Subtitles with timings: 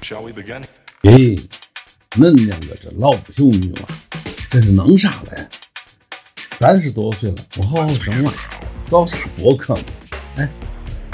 [0.00, 0.62] Shall we begin?
[1.02, 1.36] 咦，
[2.12, 3.88] 恁两个这老不休女娃，
[4.50, 5.48] 这是弄啥嘞？
[6.52, 8.32] 三十多岁了，不好好生娃，
[8.90, 9.82] 搞啥博客嘛？
[10.36, 10.48] 哎，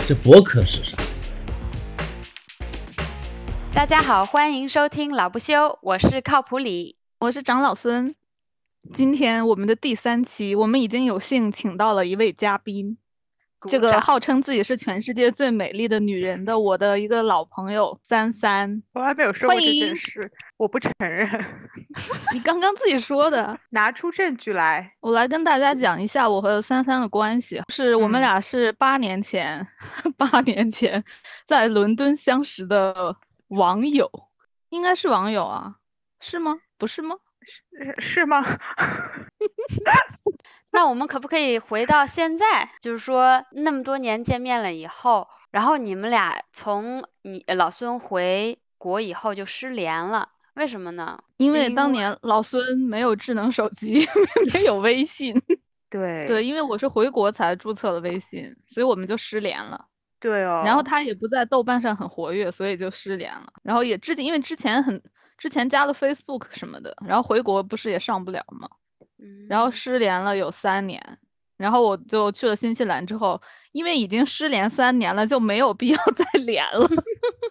[0.07, 0.97] 这博客是啥？
[3.75, 6.97] 大家好，欢迎收听老不休，我是靠谱李。
[7.21, 8.15] 我是长老孙。
[8.95, 12.97] 今天我们的第三期，我们已经有幸请到了一位嘉宾，
[13.69, 18.83] 这个号称自己是全世界最美丽的女人的我的一个老朋友三三。
[18.93, 21.29] 从来没有说过这件事，我不承认。
[22.33, 24.93] 你刚刚自己说的，拿出证据来。
[25.01, 29.67] 我来跟大家讲一下我和三三的关系，是我们嗯俩是八年前，
[30.17, 31.03] 八年前
[31.47, 33.17] 在伦敦相识的
[33.49, 34.09] 网友，
[34.69, 35.75] 应该是网友啊，
[36.21, 36.59] 是吗？
[36.77, 37.17] 不是吗？
[37.73, 38.45] 是是吗？
[40.71, 42.71] 那我们可不可以回到现在？
[42.81, 51.19] 就是说，那么多年见面了以后，然后你们俩从你呃老孙回国以后就失联了，为什么呢？
[51.39, 54.07] 因为当年老孙没有智能手机，
[54.53, 55.35] 没有微信。
[55.91, 59.87] 对对，因为我是回国才注册了微信，所以我们就失联了。
[60.21, 60.63] 对哦。
[60.63, 63.47] 然后他也不在豆瓣上很活跃，所以就失联了。
[63.63, 65.03] 然后也之前因为之前很
[65.39, 68.77] 之前加了 Facebook 什么的，然后回国不是也上不了嘛，嗯，
[69.49, 71.03] 然后失联了有三年。
[71.57, 73.41] 然后我就去了新西兰之后，
[73.73, 76.89] 因为已经失联三年了，就没有必要 再连了，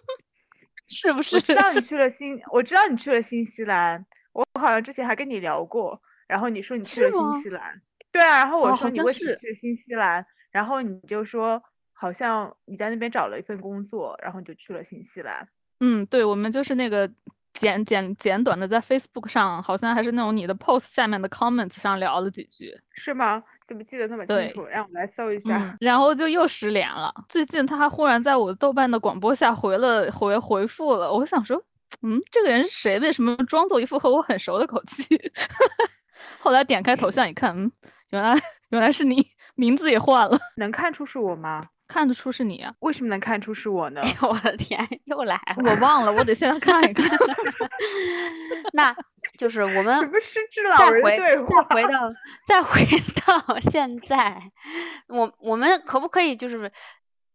[0.88, 1.40] 是不是我？
[1.42, 4.02] 知道你去了新，我知道你去了新西兰，
[4.32, 15.46] 我好像之前还跟你聊过，然后你说你去了新西兰，对啊，然后我说你为什么去新西兰，然后你就说好像你在那边找了一份工作，然后你就去了新西兰。
[15.80, 17.06] 嗯，对，我们就是那个
[17.58, 22.72] 简简简短的在 Facebook 上，好像还是那种你的 post 下面的 comments 上聊了几句。
[22.92, 23.42] 是吗？
[23.66, 24.64] 怎么记得那么清楚？
[24.64, 25.58] 让我来搜一下。
[25.58, 27.12] 嗯，然后就又失联了。
[27.28, 31.60] 最近他还忽然在我豆瓣的广播下回了回回复了，我想说，
[32.02, 32.98] 嗯，这个人是谁？
[33.00, 35.04] 为什么装作一副和我很熟的口气？
[36.38, 37.70] 后来点开头像一看，嗯，
[38.10, 39.26] 原来原来是你，
[39.56, 41.66] 名字也换了，能看出是我吗？
[41.88, 42.74] 看得出是你啊！
[42.80, 44.02] 为什么能看出是我呢？
[44.04, 45.56] 哎呦我的天，又来了。
[45.64, 47.18] 我忘了，我得现在看一看。
[48.74, 48.94] 那
[49.38, 50.10] 就是我什们
[50.76, 51.18] 再回？
[51.46, 52.14] 再回到
[52.46, 52.84] 再回
[53.24, 54.52] 到现在，
[55.08, 56.70] 我我们可不可以就是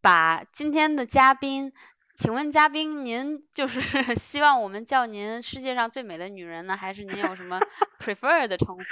[0.02, 1.74] 把今天的嘉宾，
[2.16, 3.82] 请问嘉宾您就是
[4.16, 7.60] 希望我们叫您世界上最美的女人呢，还是您有什么
[8.00, 8.84] prefer 的称呼？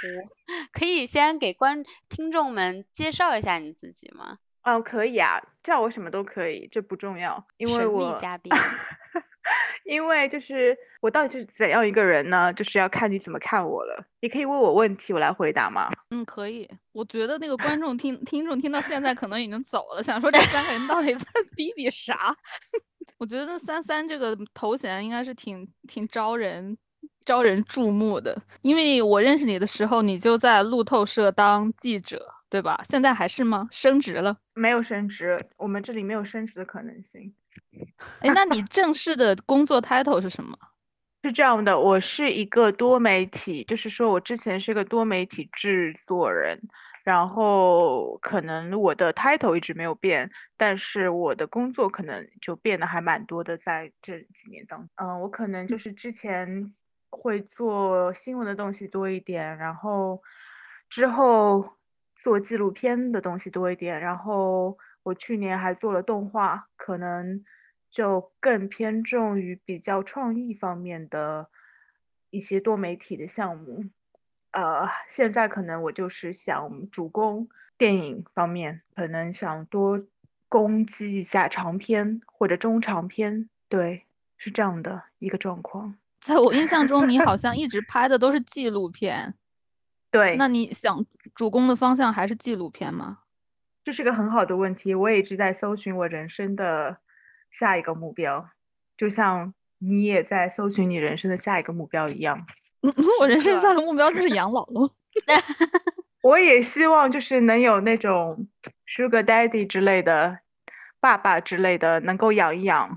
[0.72, 4.38] 可以先给观听众们介绍一下你自己吗？
[4.64, 8.52] 哦，可以啊，叫我什么都可以，这不重要，因为神秘我嘉宾
[9.84, 12.52] 因为就是我到底是怎样一个人呢？
[12.52, 14.06] 就是要看你怎么看我了。
[14.20, 15.90] 你可以问我问题，我来回答吗？
[16.10, 16.68] 嗯，可以。
[16.92, 21.24] 我觉得那个观众听听众听到现在可能已经走了，想说这三个人到底在
[21.56, 22.34] 比比啥？
[23.18, 26.78] 我觉得三三这个头衔应该是挺挺招人
[27.24, 32.78] 招人注目的，因为我认识你的时候，你就在路透社当记者，对吧？
[32.86, 33.66] 现在还是吗？
[33.70, 34.36] 升职了？
[34.52, 37.34] 没有升职，我们这里没有升职的可能性。
[38.20, 40.54] 哎，那你 正式的工作 title 是什么？
[41.22, 46.60] 是这样的，我是一个多媒体，就是说我之前是个多媒体制作人，
[47.04, 56.74] 然后可能我的 title 一直没有变，但是我的工作可能就变得还蛮多的，在这几年当中，嗯，我可能就是之前
[57.08, 60.22] 会做新闻的东西多一点，然后
[60.90, 61.78] 之后
[62.22, 67.44] 做纪录片的东西多一点，然后我去年还做了动画，可能
[67.90, 71.48] 就更偏重于比较创意方面的
[72.30, 73.86] 一些多媒体的项目。
[74.52, 80.00] 呃，现在可能我就是想主攻电影方面，可能想多
[80.48, 84.04] 攻击一下长篇或者中长篇，对，
[84.36, 85.96] 是这样的一个状况。
[86.20, 89.34] 在我印象中，你好像 一直拍的都是纪录片。
[90.12, 93.18] 对，那你想主攻的方向还是纪录片吗？
[93.82, 96.98] 这是个很好的问题，我也一直在搜寻我人生的
[97.50, 98.48] 下一个目标，
[98.96, 102.38] 就像你也在搜寻你人生的下一个目标一样。
[103.20, 104.88] 我人生下一个目标就是养老喽。
[106.22, 108.46] 我也希望就是能有那种
[108.86, 110.38] Sugar Daddy 之类的，
[111.00, 112.94] 爸爸之类的，能够养一养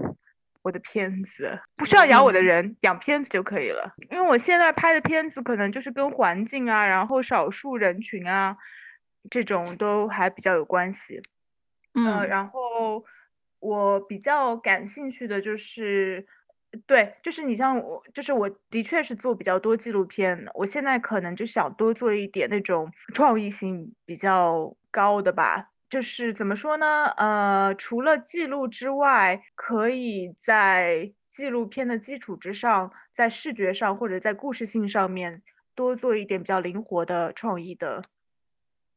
[0.65, 3.93] 我的片子，不需要养我的嗯人，养片子就可以了。
[4.09, 8.57] 因为我现在拍的片子可能就是跟环境啊，然后少数人群啊，
[9.29, 11.21] 这种都还比较有关系。
[11.93, 13.05] 呃，嗯，然后
[13.59, 16.25] 我比较感兴趣的就是，
[16.87, 25.69] 对，就是你像我，就是我的确是做比较多纪录片的，我现在可能就想多做一点那种创意性比较高的吧。
[25.95, 27.05] 就是怎么说呢？
[27.15, 35.41] 呃，除了记录之外，可以在纪录片的基础之上，在视觉上或者在故事性上面
[35.73, 38.01] 多做一点比较灵活的创意的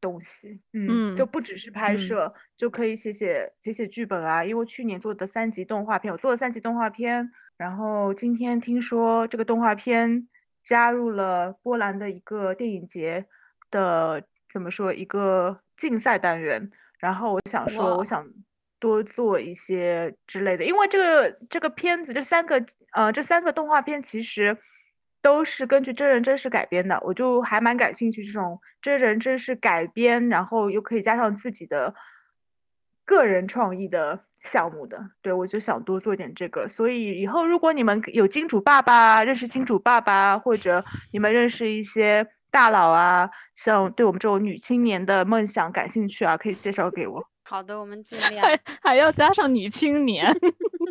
[0.00, 0.58] 东西。
[0.72, 4.44] 嗯，就嗯不只是拍嗯摄，就可以写写写写剧本啊。
[4.44, 10.26] 因为去年做的三级动画片，我做了三级动画片，然后今天听说这个动画片
[10.64, 13.26] 加入了波兰的一个电影节
[13.70, 18.26] 的怎么说一个竞赛单元，然后我想说，我想
[18.80, 24.56] 多做一些之类的，因为这个这个片子这三个呃这三个动画片其实
[25.20, 31.94] 都是根据真人真事改编的，我就还蛮感兴趣这种真人真事改编，然后又可以加上自己的
[33.04, 36.68] 个人创意的项目的，对我就想多做点这个。
[36.68, 47.24] 所以以后如果你们有金主爸爸，认识金主爸爸，或者你们认识一些大佬啊，像对我们这种女青年的梦想感兴趣啊，可以介绍给我。
[47.44, 48.44] 好的，我们尽量。
[48.44, 50.30] 还还要加上女青年，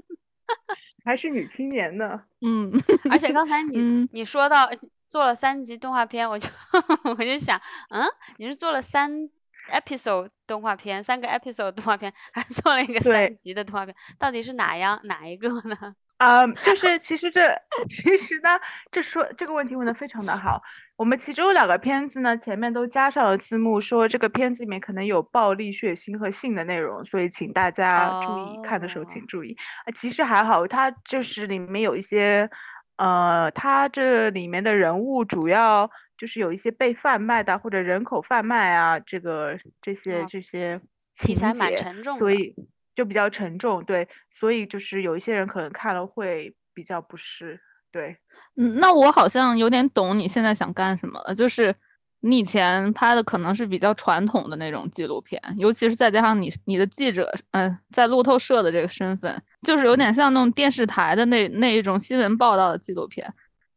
[1.06, 2.24] 还是女青年呢？
[2.42, 2.72] 嗯
[3.10, 4.70] 而且刚才你嗯，你说到
[5.08, 6.50] 做了三集动画片，我就
[7.18, 8.06] 我就想，嗯，
[8.38, 9.30] 你是做了三
[9.72, 13.96] episode 动画片，三个 episode 动画片，还是做了一个三集的动画片？
[14.18, 15.96] 到底是哪样哪一个呢？
[16.18, 17.42] 啊、就是其实这
[17.88, 18.50] 其实呢，
[18.92, 20.62] 这说这个问题问得非常的好。
[20.96, 29.56] 我们其中有两个片子呢，前面都加上了字幕，说这个片子里面可能有暴力、血腥和性的内容，所以请大家注意，看的时候请哦注意。
[29.86, 32.50] 啊，其实还好，它就是里面有一些，
[32.98, 35.88] 呃，它这里面的人物主要
[36.18, 40.82] 就是有一些被贩卖的或者人口贩卖啊，这个这些哦这些
[41.14, 42.56] 情题材蛮节沉重的所以
[42.98, 47.62] 就比较沉重，对，所以就是有一些人可能看了会比较不适，
[47.92, 48.18] 对。
[48.56, 51.74] 嗯，那我好像有点懂你现在想干什么了，就是
[52.22, 63.32] 你以前拍的可能是比较传统的那种纪录片，尤其是再加上你你的记者，嗯、在路透社的这个身份，就是有点像那种电视台的那那一种新闻报道的纪录片。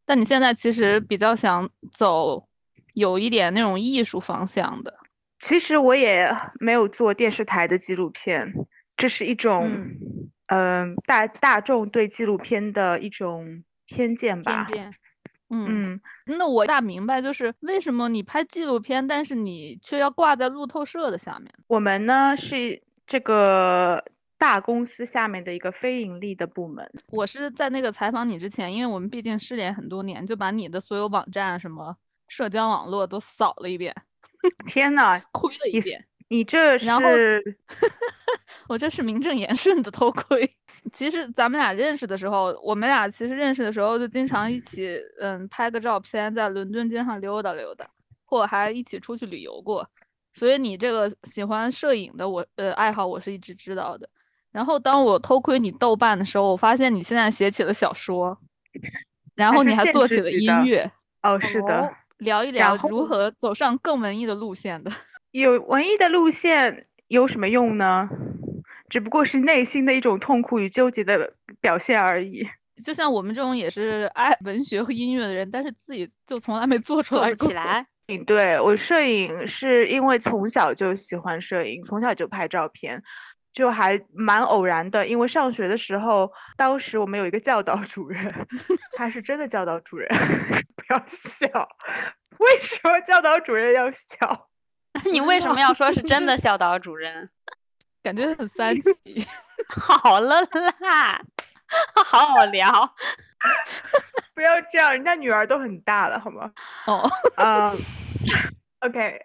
[0.07, 2.49] 但你现在其实比较想走
[2.95, 4.93] 有一点那种艺术方向的，
[5.41, 8.53] 其实我也没有做电视台的纪录片，
[9.01, 14.65] 这是一种嗯嗯、大大众对纪录片的一种偏见吧。
[14.65, 14.93] 偏见。
[15.53, 16.01] 嗯，嗯，
[16.39, 21.51] 那我大明白，就是为什么你拍纪录片，但是你却要挂在路透社的下面。
[21.67, 24.05] 我们呢是这个
[24.39, 26.89] 大公司下面的一个非盈利的部门。
[27.09, 31.97] 我是在那个采访你之前，因为我们毕竟失联很多年，就把你的所有网站、什么
[32.29, 33.93] 社交网络都扫了一遍，
[34.69, 36.05] 天呐， 亏了一你遍。
[36.31, 37.43] 你这然后是
[38.69, 40.49] 我这是名正言顺的偷窥。
[40.93, 47.91] 其实咱们俩认识的时候，我们俩其实认识的时候就经常一起，嗯，拍个照片，在伦敦街上溜达溜达，
[48.25, 49.87] 或还一起出去旅游过。
[50.33, 54.09] 所以你这个喜欢摄影的我，呃，爱好我是一直知道的。
[54.53, 58.39] 然后当我偷窥你豆瓣的时候，我发现你现在写起了小说，
[59.35, 60.91] 然后你还做起了音乐，
[61.23, 61.81] 哦，是的。
[61.81, 61.91] 哦
[62.21, 64.93] 聊一聊如何走上更文艺的路线的。
[65.33, 68.09] 有文艺的路线有什么用呢？
[68.89, 72.45] 只不过是内心的一种痛苦与纠结的表现而已。
[72.85, 77.87] 就像我们这种也是爱文学和音乐的人，但是自己就从来没做出来起来。
[78.09, 83.01] 嗯，对，我摄影是因为从小就喜欢摄影，从小就拍照片，
[83.53, 85.07] 就还蛮偶然的。
[85.07, 88.29] 因为上学的时候，当时我们有一个教导主任，
[88.97, 90.09] 他是真的教导主任，
[90.75, 91.47] 不要笑。
[92.39, 94.49] 为什么教导主任要笑？
[95.13, 97.31] 你为什么要说是真的教导主任？
[98.03, 99.27] 感觉很三级。
[99.69, 100.41] 好了
[100.81, 101.23] 啦，
[102.05, 102.95] 好好聊。
[104.35, 106.51] 不要这样，人家女儿都很大了，好吗？
[106.87, 107.77] 哦，嗯
[108.81, 109.21] ，OK，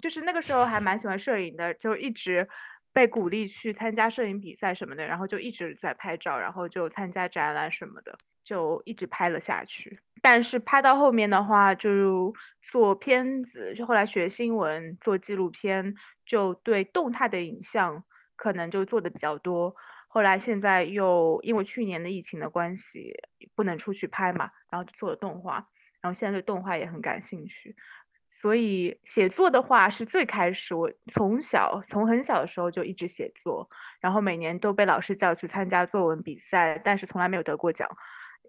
[0.00, 2.48] 就是那个时候还蛮喜欢摄影的，就一直
[2.92, 9.92] 被鼓励去参加摄影比赛什么的，然后就一直在拍照，然后就参加展览什么的，就一直拍了下去。
[10.24, 18.02] 但是拍到后面的话，就做片子，就后来学新闻，做纪录片，就对动态的影像
[18.34, 19.76] 可能就做的比较多。
[20.08, 23.12] 后来现在又因为去年的疫情的关系，
[23.54, 25.56] 不能出去拍嘛，然后就做了动画，
[26.00, 27.76] 然后现在对动画也很感兴趣。
[28.40, 33.68] 所以写作的话是最开始，我从小从很小的时候就一直写作，
[34.00, 37.86] 然后每年都被老师叫去参加作文比赛，但是从来没有得过奖，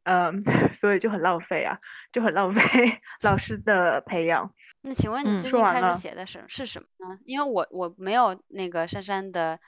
[0.06, 0.44] 嗯，
[0.80, 1.78] 所以就很浪费啊，
[2.14, 2.62] 就很浪费
[3.22, 4.52] 老师的培养。
[4.82, 7.20] 那请问你嗯最近开始写的是是什么呢？
[7.26, 9.60] 因为我我没有那个珊珊的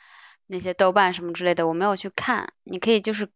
[0.47, 2.47] 那些豆瓣什么之类的，我没有去看。
[2.63, 3.27] 你可以就是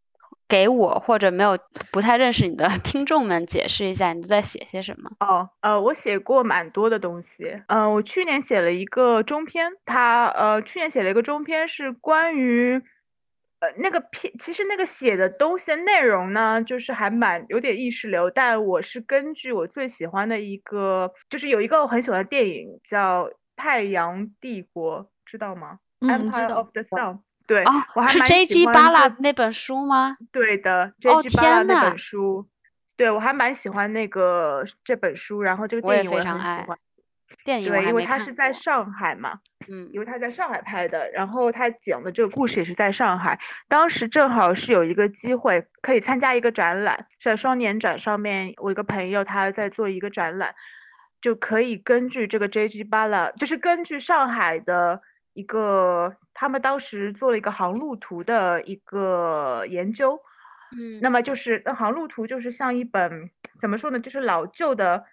[0.47, 1.57] 给我或者没有
[1.91, 5.09] 不太认识你的 听众们解释一下你都在写些什么。
[5.21, 7.63] 哦，呃，我写过蛮多的东西。
[7.67, 12.79] 嗯、我去年写了一个中篇，它呃，去年写了一个中篇是关于
[13.61, 23.25] 呃，那个片其实那个写的东西的内容呢，就是还蛮有点意识流，但我是根据我最喜欢的一个，就是有一个我很喜欢的电影叫
[23.55, 27.19] 《太阳帝国》，知道吗嗯，？Empire 道 of the Sun。
[27.47, 28.53] 对，哦我还是蛮 J.G.
[28.53, 30.17] 喜欢巴拉那本书吗？
[30.31, 31.37] 对的哦，J.G.
[31.37, 32.47] 巴拉那本书，
[32.95, 36.77] 对我还蛮喜欢那个这本书，然后这个电影我也非常喜欢。
[37.43, 43.39] 电影对，因为还没看它是在上海嘛，嗯因为他在上海拍的，然后他讲的这个故事也是在上海。
[43.67, 50.53] 当时正好是有一个机会可以参加一个展览，在双年展上面，我一个朋友他在做一个展览，
[51.21, 52.83] 就可以根据这个 J.G.
[52.83, 55.01] 巴拉，就是根据上海的
[55.33, 60.19] 一个他们当时做了一个航路图的一个研究，
[60.77, 65.05] 嗯那么就是那航路图就是像一本怎么说呢，就是老旧的，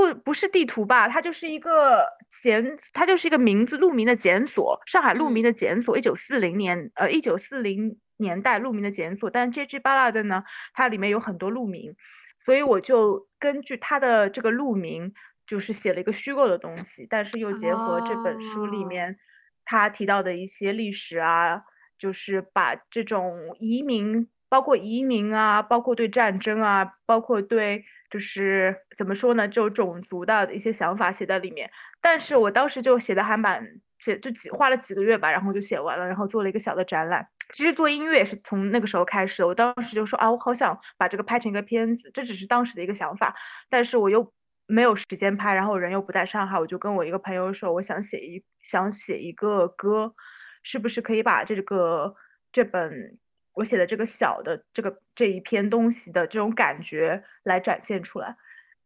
[0.00, 2.06] 不不是地图吧，它就是一个
[2.42, 5.44] 检，它就是一个名字路名的检索，上海路名嗯。
[5.44, 11.94] 的检索，一九四零年呃一九四零年代路名的检索，但 J G 巴拉的呢，它里面有很多路名，
[12.44, 15.12] 所以我就根据它的这个路名，
[15.46, 18.86] 就是写了一个虚构的东西，但是又结合这本书里哦。
[18.86, 19.18] 面
[19.66, 21.62] 他提到的一些历史啊，
[21.98, 31.70] 就是把这种移民，包括移民啊，包括对战争啊，包括对就是怎么说呢，就种族的一些想法写在里面。
[32.00, 37.28] 但是我当时就写的还蛮写就几花了几个月吧，然后就写完了，然后做了一个小的展览。
[37.52, 43.34] 其实做音乐也是从那个时候开始，我当时就说啊，我好想把这个拍成一个片子，这只是当时的一个想法，
[43.68, 44.32] 但是我又
[44.66, 50.14] 没有时间拍，然后人又不在上海，我就跟我一个朋友说，我想写一想写一个歌，
[50.62, 52.14] 是不是可以把这个
[52.52, 53.18] 这本
[53.54, 58.36] 我写的这个小的这个这一篇东西的这种感觉来展现出来，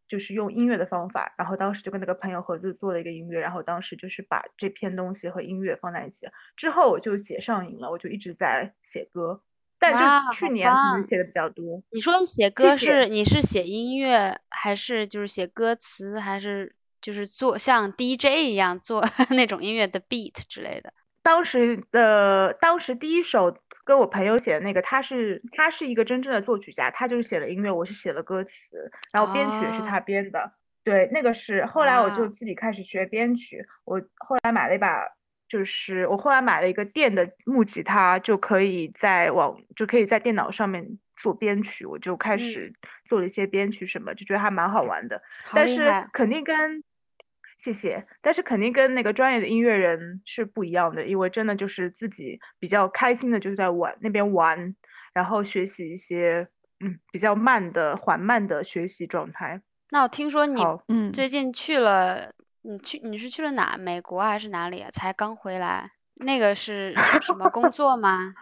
[0.07, 1.33] 就是用音乐的方法。
[1.37, 6.27] 然后当时就跟那个朋友合作做了一个音乐，然后当时就是把这篇东西和音乐放在一起。
[6.55, 9.41] 之后我就写上瘾了，我就一直在写歌，
[9.79, 11.83] 但就去年可能写的比较多。
[11.91, 20.93] 你说写歌谢是你是写音乐，还是就是写歌词，还是就是做像 DJ 一样做 那种音乐的 beat 之类的？
[21.21, 28.51] 当时的当时第一首跟我朋友写的那个，他是他是一个真正的作曲家，他就是写了音乐，我是写了歌词，
[29.13, 30.51] 然后编曲也是他哦编的。
[30.83, 35.07] 对，那个是后来我就自己开始学编曲，我后来买了一把，
[35.47, 42.73] 就是我后来买了一个电的木吉他，就可以在网就可以在电脑上面做编曲，我就开嗯始
[43.07, 45.21] 做了一些编曲什么，就觉得还蛮好玩的。
[45.53, 45.91] 但是！
[46.11, 46.83] 肯定跟
[47.57, 54.75] 谢谢，但是肯定跟那个专业的音乐人是不一样的，因为真的就是自己比较开心的，就是在玩那边玩，
[55.13, 56.47] 然后学习一些
[56.79, 59.61] 嗯比较慢的缓慢的学习状态。
[59.89, 63.77] 那我听说你，嗯，最近去了，你去你是去了哪？
[63.77, 64.89] 美国还是哪里啊？
[64.91, 65.91] 才刚回来？
[66.15, 68.33] 那个是是什么工作吗？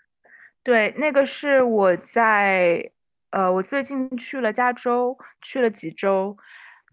[0.62, 2.90] 对，那个是我在
[3.30, 6.36] 呃，我最近去了加州，去了几周，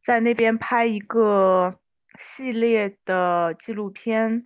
[0.05, 1.79] 在那边拍一个
[2.19, 4.43] 系列的纪录片。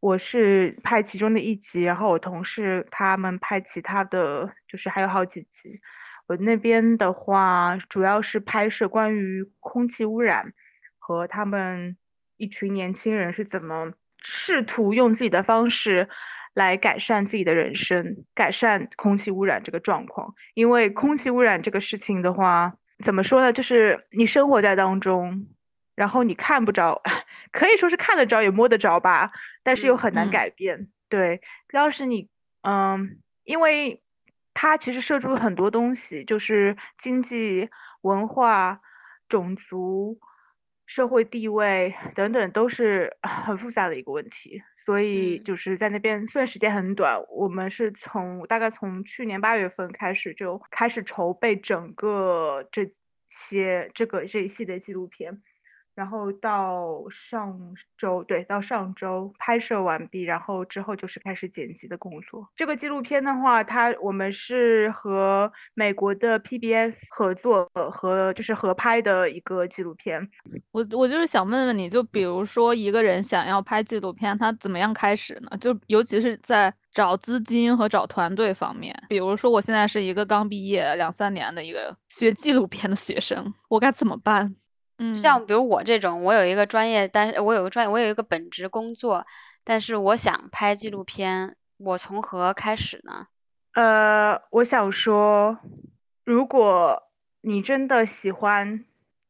[0.00, 5.80] 我是拍其中的一集，然后我同事他们拍其他的，就是还有好几集。
[6.26, 10.52] 我那边的话，主要是拍摄关于空气污染
[10.98, 11.96] 和他们
[12.36, 13.92] 一群年轻人是怎么
[14.22, 16.06] 试图用自己的方式
[16.52, 20.34] 来改善自己的人生，改善空气污染这个状况。
[20.52, 23.52] 因为空气污染这个事情的话，怎么说呢？
[23.52, 25.46] 就是你生活在当中，
[25.94, 27.02] 然后你看不着，
[27.52, 29.30] 可以说是看得着也摸得着吧，
[29.62, 30.88] 但是又嗯很难嗯改变。
[31.08, 31.40] 对，
[31.72, 32.28] 要是你，
[32.62, 34.02] 嗯，因为
[34.54, 37.68] 它其实涉及很多东西，就是经济、
[38.00, 38.80] 文化、
[39.28, 40.18] 种族、
[40.86, 44.62] 社会地位等等，都是很复杂的一个问题。
[44.84, 52.92] 所以嗯就是在那边，虽然时间很短，我们是从大概从去年八月份开始就开始筹备整个这
[53.28, 55.42] 些这个这一系列纪录片。
[55.94, 57.58] 然后到上
[57.96, 62.48] 周，对，到上周拍摄完毕，然后之后就是开始剪辑的工作。
[62.56, 70.28] 这个纪录片的话，它我们是和美国的 PBS 合作和就是合拍的一个纪录片。
[70.72, 75.56] 我我就是想问问你，就比如说一个人想要拍纪录片，他怎么样开始呢？
[75.58, 78.94] 就尤其是在找资金和找团队方面。
[79.08, 84.56] 比如说我现在是一个刚毕业两三年的一个学纪录片的学生，我该怎么办？
[84.98, 89.26] 嗯，像比如我这种，我有一个专业，但是我有个专业，我有一个本职工作，
[89.64, 93.26] 但是我想拍纪录片，我从何开始呢？
[93.72, 95.58] 呃，我想说，
[96.22, 97.02] 如果
[97.40, 98.84] 你真的喜欢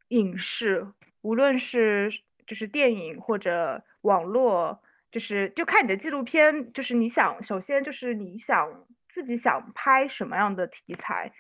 [0.09, 0.87] 影视，
[1.23, 2.13] 无论是
[2.47, 11.33] 就是电影或者网络，就是就看你的纪录片，就是你想首先就是你想自己想拍什么样的题材，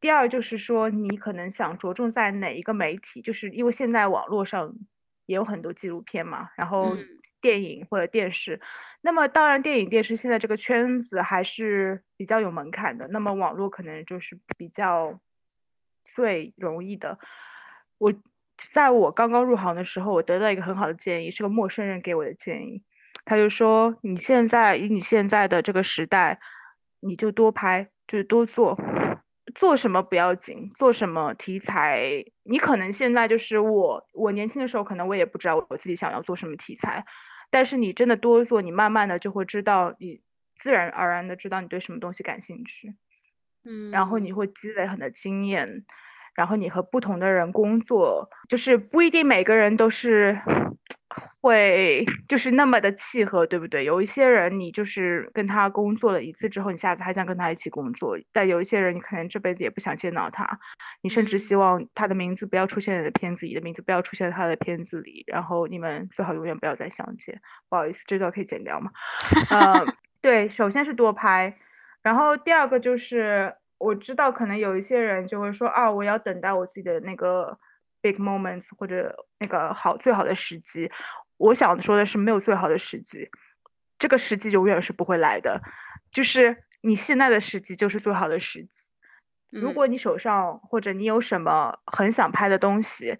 [0.00, 4.74] 第二就是说你可能想着重在哪一个媒体，就是因为现在网络上
[5.26, 7.06] 也有很多纪录片嘛，然后嗯
[7.40, 8.60] 电影或者电视，
[9.00, 15.18] 那么当然电影电视现在这个圈子还是比较有门槛的，那么网络可能就是比较
[16.04, 17.18] 最容易的。
[17.98, 18.12] 我
[18.72, 22.82] 在我刚刚入行的时候，我得到一个很好的建议，是个陌生人给我的建议。
[23.24, 26.38] 他就说：“你现在以你现在的这个时代，
[27.00, 28.78] 你就多拍，就是多做，
[29.56, 37.02] 做什么不要紧，做什么题材，你可能现在就是我，我年轻的时候可能我也不知道我自己想要做什么题材，
[37.50, 40.20] 但是你真的多做，你慢慢的就会知道，你
[40.60, 42.94] 自然而然的知道你对什么东西感兴趣。”
[43.64, 45.86] 嗯，然后你会积累很多经验，
[46.36, 50.38] 然后你和不同的人工作，就是不一定每个人都是
[51.40, 53.84] 会就是那么的契合，对不对？
[53.84, 60.58] 有一些人你就是跟他工作了一次之后，你下次还想跟他一起工作，但有一些人你可能这辈子也不想见到他，
[61.02, 67.40] 你甚至嗯希望他的名字不要出现在你的片子里，你的名字不要出现在他的片子里，然后你们最好永远不要再相见。
[67.68, 68.90] 不好意思，这段可以剪掉吗？
[69.50, 69.86] 呃，
[70.20, 71.56] 对，首先是多拍，
[72.02, 77.58] 然后第二个就是我知道可能有一些人就会说啊，我要等待我自己的那个
[78.00, 80.90] big moments 或者那个好最好的时机。
[81.36, 83.28] 我想说的是，没有最好的时机，
[83.98, 85.60] 这个时机永远是不会来的，
[86.10, 88.88] 就是你现在的时机就是最好的时机。
[89.50, 93.16] 如嗯果你手上或者你有什么很想拍的东西，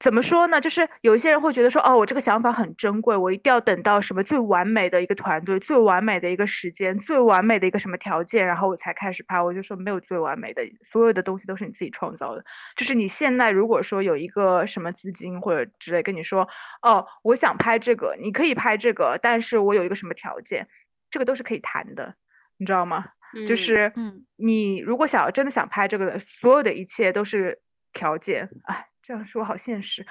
[0.00, 0.60] 怎么说呢？
[0.60, 9.42] 就是有一些人会觉得说，哦，我这个想法很珍贵，我一定要等到什么最完美的一个团队、最完美的一个时间、最完美的一个什么条件，然后我才开始拍。
[9.42, 10.62] 我就说没有最完美的，
[10.92, 12.44] 所有的东西都是你自己创造的。
[12.76, 16.48] 就是你现在如果说有一个什么资金或者之类跟你说，
[16.82, 20.68] 哦，我想拍这个，你可以拍这个，但是我有一个什么条件，
[21.10, 22.14] 这个都是可以谈的，
[22.56, 23.04] 你知道吗？
[23.46, 27.60] 就嗯是嗯你如果想要真的想拍这个，所有的一切都是
[27.98, 28.48] 条件。
[28.64, 30.06] 哎，这样说好现实。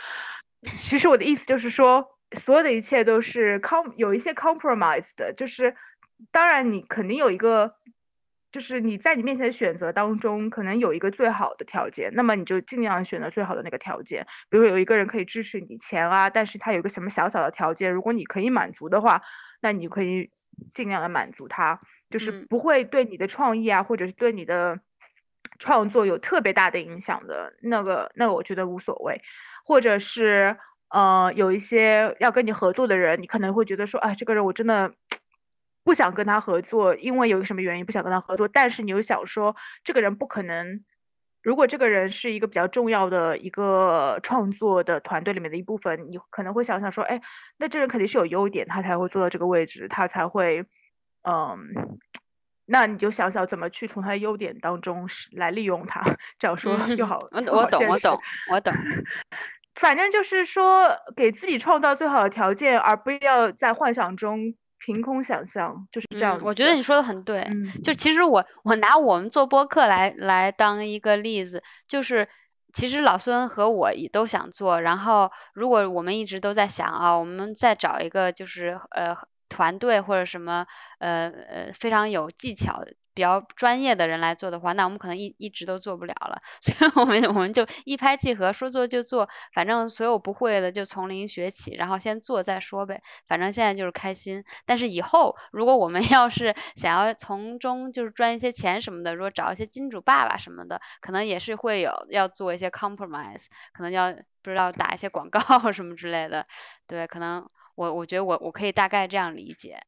[0.61, 2.05] 其实我的意思就是说，
[2.37, 5.73] 所有的一切都是 com 有一些 compromise 的，就是
[6.31, 7.75] 当然你肯定有一个，
[8.51, 14.25] 就是你在你面前的选择当中，可能有一个最好的条件，那么你就尽量选择最好的那个条件。
[14.49, 19.21] 比如有一个人可以支持你钱啊，但是他有一个什么小小的条件，如果你可以满足的话，
[19.61, 20.29] 那你就可以
[20.73, 21.79] 尽量的满足他。
[22.09, 24.79] 就是嗯不会对你的创意啊，或者是对你的
[25.59, 29.21] 创作有特别大的影响的那个，那个我觉得无所谓。
[29.65, 30.57] 或者是
[30.89, 34.93] 呃，有一些要跟你合作的人，你可能会觉得说，哎，这个人我真的
[35.83, 38.47] 不想跟他合作，因为有什么原因不想跟他合作。
[38.47, 40.83] 但是你又想说，这个人不可能，
[41.43, 47.21] 如果这个人是一个比较重要的一个创作的团队里面的一部分，你可能会想想说，哎，
[47.57, 50.65] 那这人肯定是有优点，他才会做到这个位置，他才会。
[51.29, 51.99] 嗯，
[52.67, 56.01] 那你就想想怎么去从他的优点当中是来利用他。
[56.37, 58.19] 这样说就好，嗯我懂我懂
[58.51, 58.73] 我懂。
[59.75, 67.41] 反正就是说，给自己创造最好的条件，而不要在幻想中凭空想象，就是这样我觉得你说的很对。
[67.41, 72.27] 嗯，就其实我我拿我们做播客来来当一个例子，就是
[72.73, 79.15] 其实老孙和我也都想做，然后如果我们一直都在想啊，我们再找一个就是呃
[79.57, 80.65] 团队或者什么
[80.99, 82.83] 呃呃非常有技巧。
[83.17, 94.43] 比较专业的人来做的话，那我们可能一一直都做不了了， 所以我们我们就一拍即合，说做就做，反正所有不会的就从零学起，然后先做再说呗，反正现在就是开心。
[94.67, 105.39] 但是以后如果我们要是想要从中就是赚一些钱什么的，如果找一些金主爸爸什么的，可能也是会有要做一些 compromise，可能要不知道打一些广告
[105.73, 106.45] 什么之类的，
[106.85, 109.79] 对，可能我我觉得我我可以大概这样理解，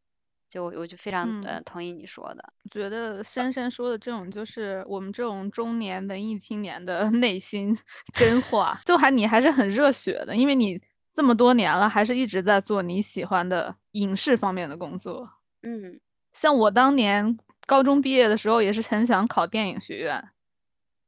[0.48, 1.64] 就我我就非常呃嗯。
[1.66, 7.76] 同意你说的，觉得珊珊说的这种就是我们这种中年文艺青年的 内心
[8.14, 10.80] 真话，就还你还是很热血的，因为你
[11.16, 15.28] 这么多年了，还是一直在做你喜欢的影视方面的工作。
[15.64, 16.00] 嗯。
[16.32, 20.24] 像我当年高中毕业的时候，也是很想考电影学院，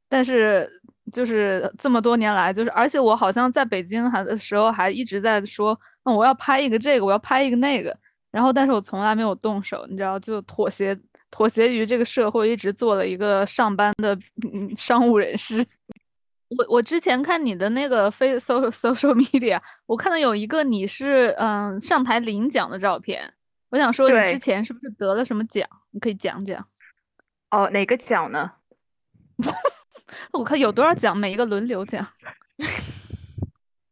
[0.08, 0.68] 但是
[1.12, 7.96] 就是这么多年来，就是而且我好像在北京还的时候，还一直在说，嗯，我要拍一个这个，我要拍一个那个，
[8.30, 10.98] 然后但是我从来没有动手，你知道，就妥协
[11.30, 14.18] 妥协于这个社会，一直做了一个上班的
[14.52, 15.64] 嗯商务人士。
[16.58, 23.32] 我我之前看你的那个 face social social media，我看到有一个你是嗯上台领奖的照片，
[23.70, 25.66] 我想说你之前是不是得了什么奖？
[25.92, 26.62] 你可以讲讲。
[27.50, 28.50] 哦，哪个奖呢？
[30.32, 32.06] 我看有多少奖，每一个轮流讲。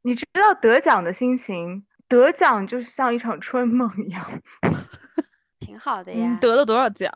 [0.03, 4.43] 你知道得奖的心情，得奖就像一场春梦一样。
[5.61, 6.39] 挺好的呀你呀。
[6.41, 7.11] 得了多少奖？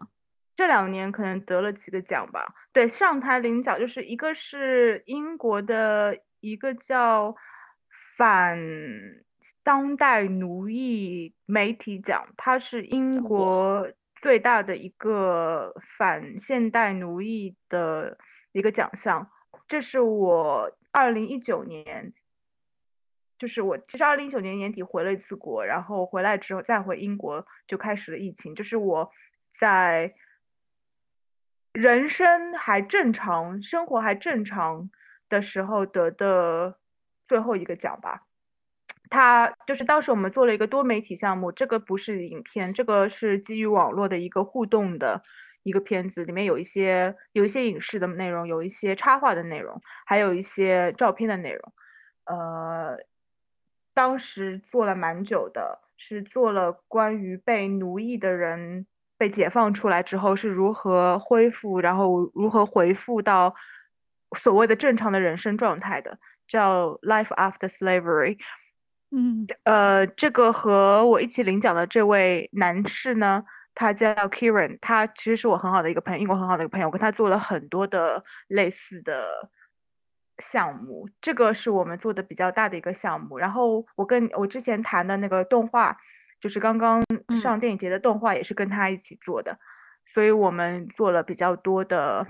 [0.56, 2.46] 这两年可能得了几个奖吧。
[2.72, 7.34] 对，上台领奖就是一个是英国的一个叫
[8.16, 8.56] 反
[9.64, 13.90] 当代奴役媒体奖，它是英国
[14.22, 18.16] 最大的一个反现代奴役的
[18.52, 19.28] 一个奖项。
[19.66, 22.12] 这是我二零一九年，
[23.44, 29.10] 就是我其实二零一九年年底回了一次国，然后回来之后再回英国就开始了疫情，这是我
[29.60, 30.14] 在
[31.74, 34.88] 人生还正常、生活还正常
[35.28, 36.78] 的时候得的
[37.26, 38.22] 最后一个奖吧。
[39.10, 45.22] 它就是当时我们做了一个多媒体项目，这个不是影片，这个是基于网络的一个互动的
[45.64, 51.74] 一个片子，里面有一些有一些影视的内容，有一些插画的内容，还有一些照片的内容。
[52.26, 52.96] 呃，
[53.94, 63.54] 当时做了蛮久的，是做了关于被奴役的人被解放出来之后是如何恢复，然后如何回复到
[64.36, 68.36] 所谓的正常的人生状态的，叫《Life After Slavery》。
[69.16, 79.48] 嗯呃，这个和我一起领奖的这位男士呢，他叫 Kieran，他其实是我很好的一个朋友，英国很好的一个朋友，我跟他做了很多的类似的
[80.38, 83.38] 项目，这个是我们做的比较大的一个项目。
[83.38, 85.96] 然后我跟我之前谈的那个动画，
[86.40, 89.58] 就是刚刚嗯上电影节的动画，也是跟他一起做的，
[90.06, 92.26] 所以我们做了比较多的，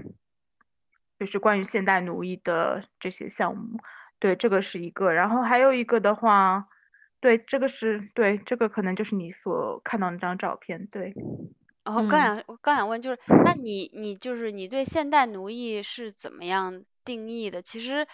[1.18, 3.78] 就是关于现代奴役的这些项目。
[4.18, 6.66] 对，这个是一个，然后还有一个的话，
[7.20, 11.14] 对，这个是对，这个可能就是你所看到那张照片，对。
[11.84, 17.62] 然后刚嗯想我刚想问，就是那你你就是你对现代奴役是怎么样定义的？
[17.62, 18.06] 其实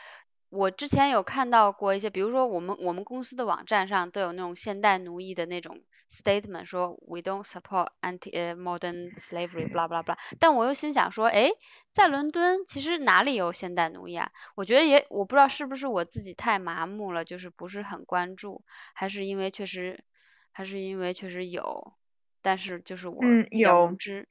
[0.48, 10.18] 我之前有看到过一些，比如说我们我们公司的网站上都有那种现代奴役的那种 statement，说 we don't support anti 呃 modern slavery，blah blah blah。
[10.40, 11.50] 但我又心想说，哎，
[11.92, 14.32] 在伦敦其实哪里有现代奴役啊？
[14.56, 20.02] 我觉得也我不知道是不是我自己太麻木了，就是不是很关注，还是因为确实
[20.50, 21.94] 还是因为确实有。
[22.42, 24.26] 但是就是我嗯有知。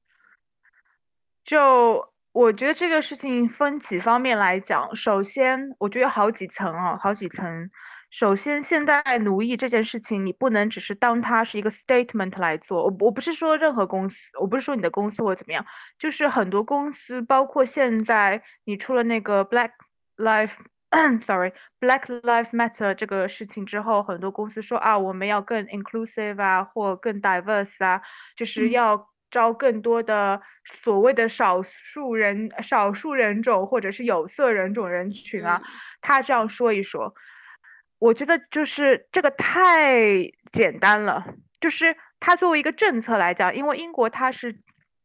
[1.46, 7.70] 就我觉得这个事情分几方面来讲，首先我觉得有好几层啊，好几层。
[8.12, 12.84] 首先，现代奴役这件事情，你不能只是当它是一个 statement 来做。
[12.84, 15.64] 我我不是说任何公司，我不是说你的公司或怎么样，
[15.98, 19.72] 就是很多公司，包括现在你出了那个 Black
[20.18, 20.54] Life。
[21.22, 28.02] Sorry, Black Lives Matter 这个事情之后，很多公司说啊，我们要更 inclusive 啊，或更 diverse 啊，
[28.36, 35.62] 就是嗯要招更多的所谓的少数人、少数人种或者是有色人种人群啊。
[35.64, 35.70] 嗯
[36.02, 37.14] 他这样说一说，
[38.00, 41.26] 我觉得就是这个太简单了。
[41.60, 44.56] 就是他作为一个政策来讲，因为英国它是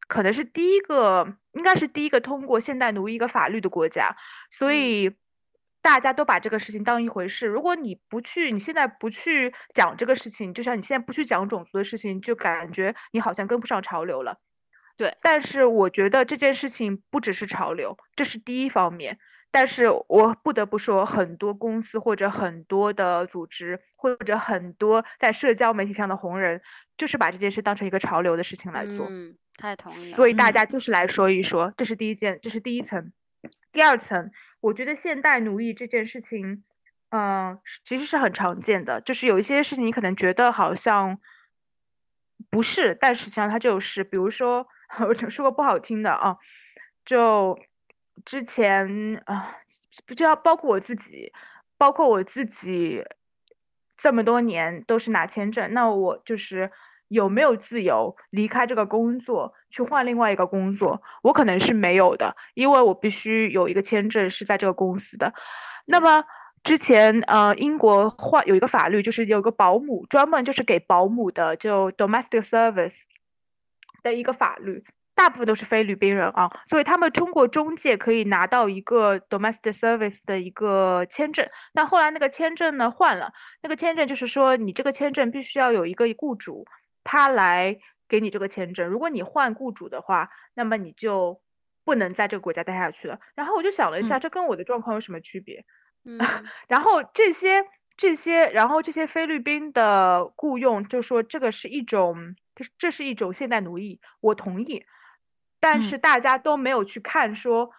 [0.07, 4.15] 可能是第一个，应该是第一个通过现代奴役一个法律的国家，
[4.53, 5.11] 所嗯以
[5.85, 7.47] 大家都把这个事情当一回事。
[7.47, 14.39] 如果你不去，你现在不去讲这个事情，就像你现在不去讲种族的事情，就感觉你好像跟不上潮流了。
[14.97, 19.19] 对，但是我觉得这件事情不只是潮流，这是第一方面。
[19.51, 26.63] 但是我不得不说，很多公司或者很多的组织，或者很多在社交媒体上的红人，
[26.97, 29.07] 就是把这件事当成一个潮流的事情来做。
[29.11, 30.17] 嗯，太同意了。
[30.17, 33.13] 所以大嗯家就是来说一说，这是第一件，这是第一层。
[33.71, 34.31] 第二层，
[34.65, 36.65] 我觉得现代奴役这件事情，
[37.11, 41.19] 嗯、其实是很常见的，就是有一些事情你可能觉得好像
[42.49, 44.03] 不是，但实际上它就是。
[44.03, 44.67] 比如说，
[45.07, 46.39] 我就说个不好听的啊，
[47.05, 47.59] 就
[48.25, 49.55] 之前啊，
[50.07, 51.31] 不就要包括我自己，
[51.77, 53.05] 包括我自己
[53.99, 56.71] 这么多年都是拿签证，那我就是
[57.15, 61.01] 有没有自由离开这个工作去换另外一个工作？
[61.23, 65.33] 我可能是没有的，因为我必须有一个签证是在这个公司的。
[65.87, 66.25] 那么
[66.63, 72.95] 之前呃，英国换有一个法律，就是有个保姆专门就是给保姆的，就 domestic service
[74.03, 74.85] 的一个法律。
[75.17, 81.47] 大部分都是菲律宾人啊，所以他们通过中介可以拿到一个 domestic service 的一个签证。
[81.73, 86.67] 那后来那个签证呢换了，那个签证就是说你这个签证必须要有一个雇主，
[87.05, 88.89] 他来给你这个签证。
[88.89, 91.41] 如果你换雇主的话，那么你就
[91.85, 93.21] 不能在这个国家待下去了。
[93.35, 95.65] 然后我就想了一下，嗯这跟我的状况有什么区别？
[96.05, 96.19] 嗯
[96.69, 97.65] 然后这些
[97.97, 104.85] 这些，然后这些菲律宾的雇佣就说这个是一种，这这是一种现代奴役，我同意，
[105.61, 107.71] 但嗯是大家都没有去看说，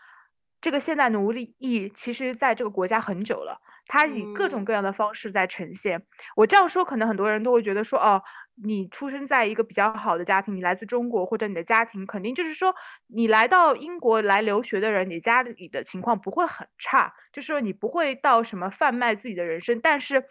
[0.62, 6.06] 这个现代奴役其实在这个国家很久了，它以各种各样的方式在呈现。
[6.36, 8.24] 我这样说，可能很多人都会觉得说，哦，
[8.56, 12.76] 你出生在一个比较好的家庭，你来自中国，或者你的家庭肯定就是说，
[13.08, 19.80] 你来到英国来留学的人，你家里的情况不会很差，就是说你不会到什么贩卖自己的人生。
[19.82, 20.26] 但是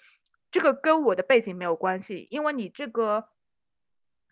[0.51, 3.29] 这个跟我的背景没有关系，因为你这个。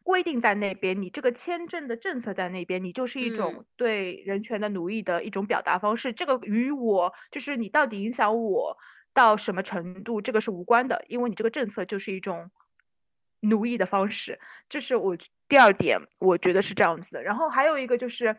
[0.04, 6.12] 规定在那边，你这个签证的政策在那边，你就是一种对人权的奴役的一种表达方式。
[6.12, 8.76] 这个与我就是你到底影响我
[9.14, 12.50] 到什么程度，这个是无关的，因为你这个政策就是一种
[13.42, 14.38] 奴役的方式。
[14.68, 15.16] 这是我
[15.48, 17.22] 第二点，我觉得是这样子的。
[17.22, 18.36] 然后还有一个就是，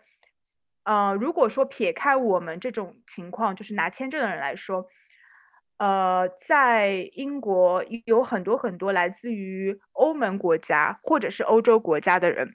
[0.84, 4.88] 呃，如果说撇开我们这种情况，就是拿签证的人来说。
[5.78, 12.54] 呃，在英国有很多很多来自于欧盟国家或者是欧洲国家的人，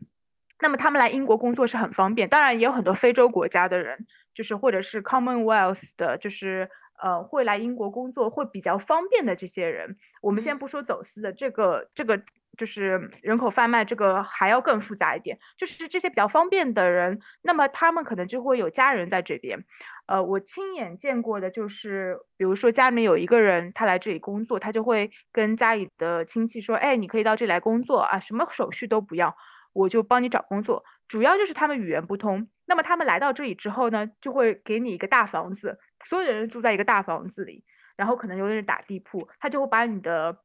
[0.60, 2.28] 那么他们来英国工作是很方便。
[2.28, 6.66] 当然，也有很多非洲国家的人，就是或者是 Commonwealth 的，就是
[7.02, 9.98] 呃会来英国工作会比较方便的这些人。
[10.22, 12.22] 我们先不说走私的这个这个。
[12.56, 19.64] 就是人口贩卖这个还要更复杂一点，就是这些比较方便的人，那么他们可能就会有家人在这边。
[20.06, 29.36] 呃，我亲眼见过的就是，比如说家里面有一个人，他来这里工作，他就会跟家里的亲戚说：“哎，你可以到这里来工作啊，什么手续都不要，
[29.74, 32.48] 我就帮你找工作。”主要就是他们语言不通。
[32.64, 37.64] 那么他们来到这里之后呢，就会给你一个大房子，所有的人住在一个大房子里，
[37.96, 40.38] 然后可能有的人打地铺，他就会把你的。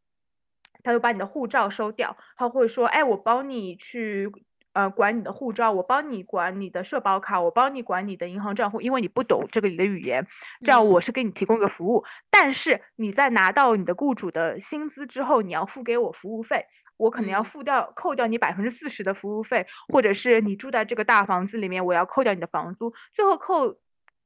[0.84, 4.30] 他就把你的护照收掉，他会说：“哎，我帮你去，
[4.74, 10.28] 呃，管你的护照，我帮你管你的社保卡，我帮你管你的银行账户，因为你不懂这个你的语言，
[10.66, 12.04] 这样我是给你提供一个服务。
[12.30, 16.66] 但是你在拿到你的雇主的薪资之后，你要付给我服务费，
[16.98, 23.78] 我可能要付掉扣掉你百分之四十的服务费，或者是你住在这个大房子里面，我要扣掉你的房租，最后扣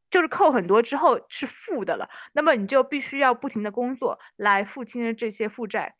[0.09, 2.09] 就是扣很多之后是负的了。
[2.31, 5.95] 那么你就必须要不停的工作来付清这些负债。”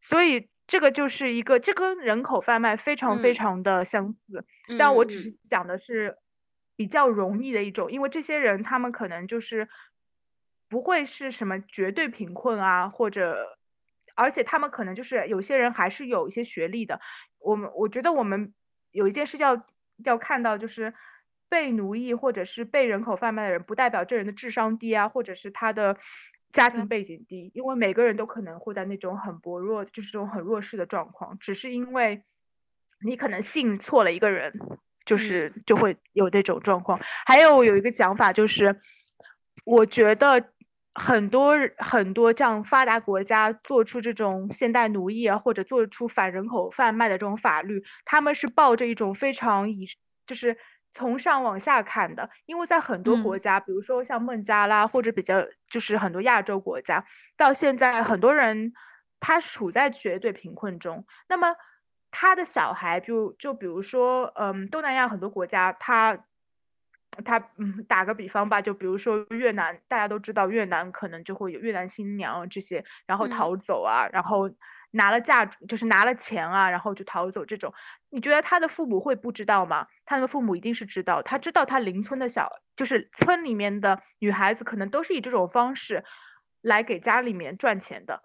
[0.00, 4.44] 所以这个就是一个，这跟人口贩卖非常非常的相似，
[4.78, 6.16] 但我只是讲的是
[6.76, 9.68] 比较容易的一种，因为这些人他们可能就是
[10.68, 13.58] 不会是什么绝对贫困啊，或者，
[14.16, 17.00] 而且他们可能就是有些人还是有一些学历的。
[17.38, 18.52] 我们我觉得我们
[18.90, 19.66] 有一件事要
[20.04, 20.94] 要看到，就是
[21.48, 25.96] 被奴役或者是被人口贩卖的人，不代表这人的智商低啊，或者是他的。
[26.52, 32.22] 家庭背景低，因为每个人都可能会在那种很薄弱，就是这种很弱势的状况，只是因为
[33.04, 34.52] 你可能信错了一个人，
[35.04, 36.98] 就是就会有这种状况。
[37.26, 38.80] 还有有一个讲法就是，
[39.64, 40.42] 我觉得
[40.94, 49.86] 很多很多这样发达国家做出这种现代奴役啊，或者做出反人口贩卖的这种法律，他们是抱着一种非常以
[50.26, 50.56] 就是。
[50.94, 57.04] 从上往下看的，因为在很多国家，比如说像孟加拉或者比较就是很多亚洲国家，
[57.36, 58.72] 到现在很多人
[59.20, 61.04] 他处在绝对贫困中。
[61.28, 61.54] 那么
[62.10, 66.24] 他的小孩，就就比如说，嗯，东南亚很多国家，他
[67.24, 74.50] 他嗯，打个比方吧，就比如说越南，大家都知道越南可能就会有越南新娘这些，然后逃走啊，然后。
[74.92, 77.72] 拿了嫁就是拿了钱啊，然后就逃走这种，
[78.10, 79.86] 你觉得他的父母会不知道吗？
[80.04, 86.04] 他的父母一定是知道，他知道他邻村的小，就是村里面的女孩子可能都是以这种方式
[86.60, 88.22] 来给家里面赚钱的，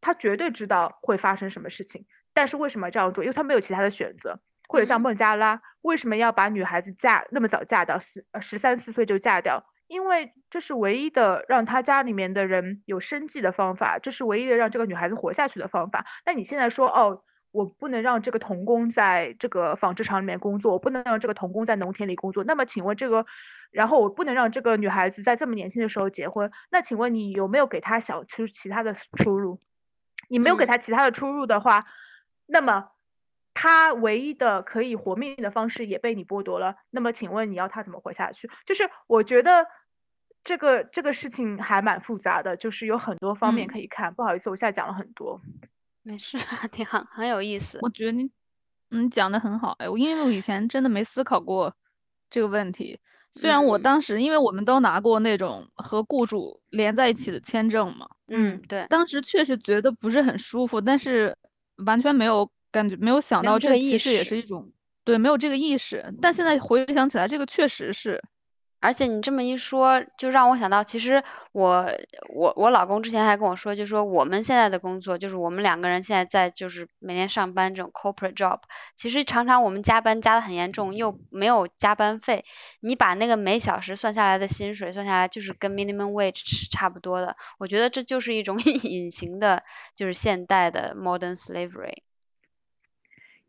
[0.00, 2.06] 他绝对知道会发生什么事情。
[2.32, 3.22] 但是为什么这样做？
[3.22, 4.40] 因为他没有其他的选择。
[4.66, 9.62] 或者像孟加拉，为什么要把女孩子嫁那么早嫁掉，十十三四岁就嫁掉？
[9.94, 16.04] 因为这是唯一的让他家里面的人有生计的方法，这是唯一的让这个女孩子活下去的方法。
[16.26, 22.42] 那你现在说，哦，我不能让这个童工在这个纺织厂里面工作，我不能让这个童工在农田里工作。
[22.42, 23.24] 那么，请问这个，
[23.70, 26.50] 然后我不能让这个女孩子在这么年轻的时候结婚。
[26.72, 29.60] 那请问你有没有给她想出其他的出路？
[30.28, 31.84] 你没有给她其他的出路的话，
[32.46, 32.88] 那么
[33.54, 36.74] 她唯一的可以活命的方式也被你剥夺了。
[36.90, 38.50] 那么，请问你要她怎么活下去？
[38.66, 39.64] 就是我觉得。
[40.44, 44.12] 这个这个事情还蛮复杂的，就是有很多方面可以看。
[44.12, 45.40] 不好意思，我现在讲了很多。
[46.02, 46.36] 没事，
[46.70, 47.78] 挺好，很有意思。
[47.80, 48.30] 我觉得你，
[48.90, 49.74] 嗯，讲的很好。
[49.78, 51.74] 哎，我因为我以前真的没思考过
[52.28, 53.00] 这个问题。
[53.32, 58.06] 虽然我当时，因为我们都拿过那种和雇主连在一起的签证嘛。
[58.28, 58.86] 嗯，对。
[58.88, 61.36] 当时确实觉得不是很舒服，但是
[61.86, 64.70] 完全没有感觉，没有想到这其实也是一种
[65.04, 66.04] 对，没有这个意识。
[66.20, 68.22] 但现在回想起来，这个确实是。
[68.84, 71.90] 而且你这么一说，就让我想到，其实我
[72.28, 78.60] 我我老公之前还跟我说，就说我们现在的工作，就是我们两个人现在在就是每天上班这种 corporate job，
[78.94, 82.44] 其实常常我们加班加的很严重，又没有加班费，
[82.80, 87.36] 你把那个每小时算下来的薪水算下来，就是跟 minimum wage 是差不多的。
[87.58, 89.62] 我觉得这就是一种 隐形的，
[89.94, 92.02] 就是现代的 modern slavery。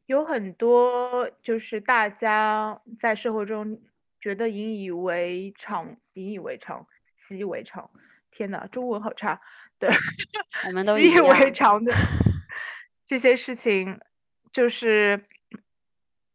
[0.05, 3.81] 有很多就是大家在社会中。
[4.25, 7.87] 觉得引以为常，引以为常，习以为常。
[8.31, 9.39] 天呐，中文好差。
[9.77, 9.87] 对，
[10.65, 11.93] 我们都习以为常的
[13.05, 13.99] 这些事情，
[14.51, 15.27] 就是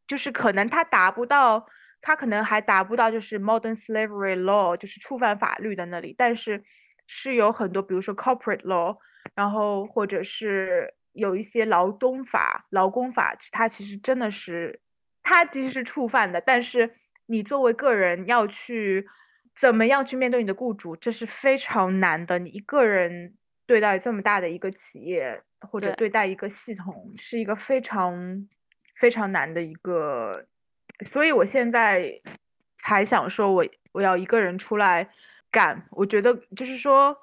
[0.07, 1.66] 就是可能他达不到，
[2.00, 6.14] 他可能还达不到就是 modern slavery law，就是触犯法律的那里。
[6.16, 6.62] 但是
[7.09, 8.96] 是有很多，比如说 corporate law，
[9.35, 14.81] 然后或者是有一些劳动法、劳工法，它其实真的是，
[15.24, 16.94] 它其实是触犯的，但是。
[17.31, 19.07] 你作为个人要去
[19.55, 22.40] 怎么样去面对你的雇主，这是非常难的。
[22.40, 23.35] 你一个人
[23.66, 28.49] 对待这么大的一个企业，或者对待一个系统，是一个非常
[28.97, 30.47] 非常难的一个。
[31.07, 32.21] 所以我现在
[32.79, 35.09] 才想说，我我要一个人出来
[35.53, 35.87] 干。
[35.93, 37.16] 我觉得就是说，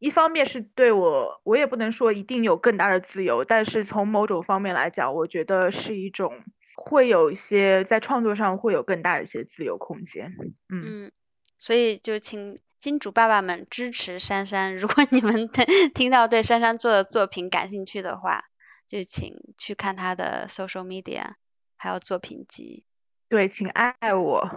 [0.00, 6.42] 一方面是对我，我也不能说一定有更大的自由，但是从某种方面来讲，我觉得是一种。
[6.76, 10.32] 会有一些在创作上会有更大的一些自由空间，
[10.68, 11.10] 嗯，
[11.58, 14.76] 所以就请金主爸爸们支持珊珊。
[14.76, 15.48] 如果你们
[15.94, 18.44] 听到对珊珊做的作品感兴趣的话，
[18.86, 21.32] 就请去看她的 social media，
[21.76, 22.84] 还有作品集。
[23.28, 24.48] 对，请爱我。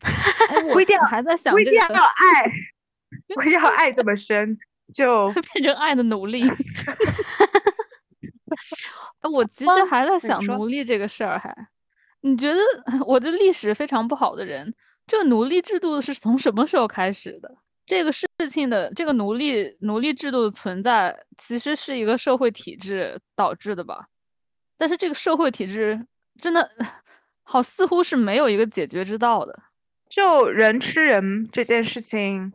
[0.74, 2.50] 我一定还在想， 一定要爱，
[3.34, 4.58] 不要爱这么深，
[4.92, 6.42] 就变成爱的奴隶。
[9.30, 11.54] 我其实还在想奴隶这个事儿，还。
[12.22, 12.60] 你觉得
[13.06, 14.74] 我这历史非常不好的人，
[15.06, 17.56] 这个奴隶制度是从什么时候开始的？
[17.84, 24.08] 这个事情的这个奴隶奴隶制度的存在，其实是一个社会体制导致的吧？
[24.76, 26.04] 但是这个社会体制
[26.40, 26.68] 真的
[27.44, 29.62] 好，似乎是没有一个解决之道的。
[30.08, 32.52] 就人吃人这件事情，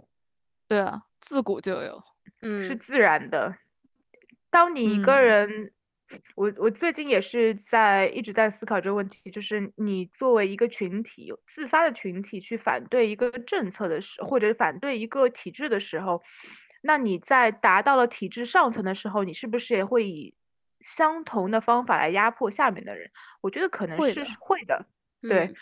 [0.68, 2.04] 对啊，自古就有，
[2.42, 3.56] 嗯，是自然的。
[4.50, 5.72] 当你一个人。
[6.36, 16.22] 我我最近也是在一直在思考这个问题，就是你作为一个群体，自发的群体去反对一个政策的时，或者反对一个体制的时候，
[16.82, 20.34] 那你在达到了体制上层的时候，你是不是也会以
[20.80, 23.10] 相同的方法来压迫下面的人？
[23.42, 24.86] 我觉得可能是会的，
[25.22, 25.54] 对。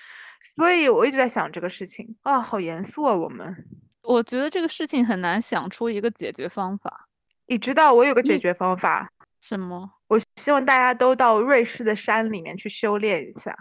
[0.55, 3.53] 所以我一直在想这个事情啊，好严肃啊，我们。
[4.03, 7.09] 我觉得这个事情很难想出一个解决方法。
[7.47, 9.11] 你知道我有个解决方法。
[9.41, 9.98] 什么？
[10.39, 13.53] 我希望大家都到瑞士的山里面去修炼一下。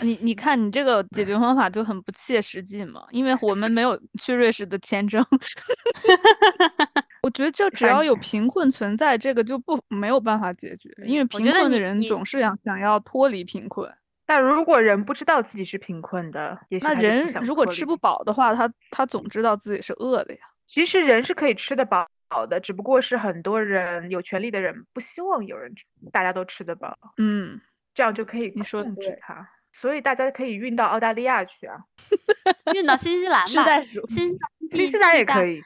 [0.00, 5.20] 你你看，你这个解决方法就很不切实际嘛，因为我们没有去瑞士的签证。
[7.24, 13.92] 我觉得就只要有贫困存在，这个就不没有办法解决，因为贫困的人总是想想要脱离贫困。
[14.24, 20.40] 但如果人不知道自己是贫困的，那人如果吃不饱的话，他他总知道自己是饿的呀。
[20.68, 22.06] 其实人是可以吃得饱。
[22.32, 25.74] 好的，只不过是很多人有权利的人不希望有人
[26.10, 27.60] 大家都吃得饱，嗯，
[27.94, 28.64] 这样就可以控
[28.96, 31.76] 制它，所以大家可以运到澳大利亚去啊，
[32.74, 34.36] 运到新西兰吧， 新
[34.70, 35.62] 新西兰也可以，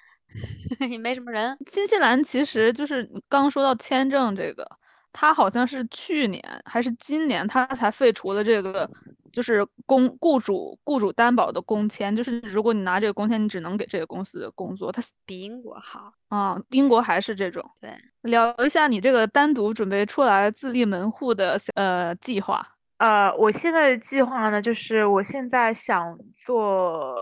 [0.90, 1.57] 也没什么人。
[1.66, 4.68] 新西兰其实就是刚说到签证这个，
[5.12, 8.90] 它好像是去年还是今年，它才废除了这个。
[9.37, 14.90] 就是公雇主雇主担保的工签，就是如果你拿这个工签，你只能给这个公司工作。
[14.90, 17.62] 它比英国好啊，英国还是这种。
[17.79, 22.66] 对，聊一下你这个单独准备出来自立门户的呃计划。
[22.96, 27.14] 呃，我现在的计划呢，就是我现在想做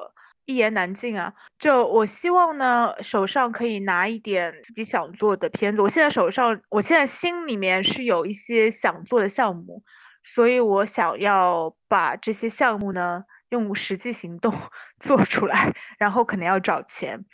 [0.45, 5.83] 一言难尽啊，就我希望呢手上可以拿一点自己想做的片子。
[5.83, 9.83] 我现在手上，我现在心里面是有一些想做的项目。
[10.25, 14.53] 所以我想要把这些项目呢用实际行动
[14.99, 17.25] 做出来，然后可能要找钱，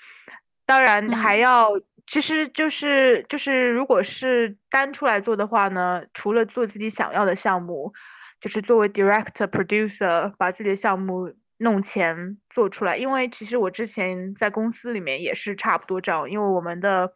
[0.67, 1.69] 当然还要，
[2.07, 7.93] 其实就是就是，如果是单出来做的话呢，除了做自己想要的项目，
[8.41, 17.13] 就是作为 director producer 把自己的项目弄钱做出来，因为其实我之前在公司里面也是差不多这样，因为我们的。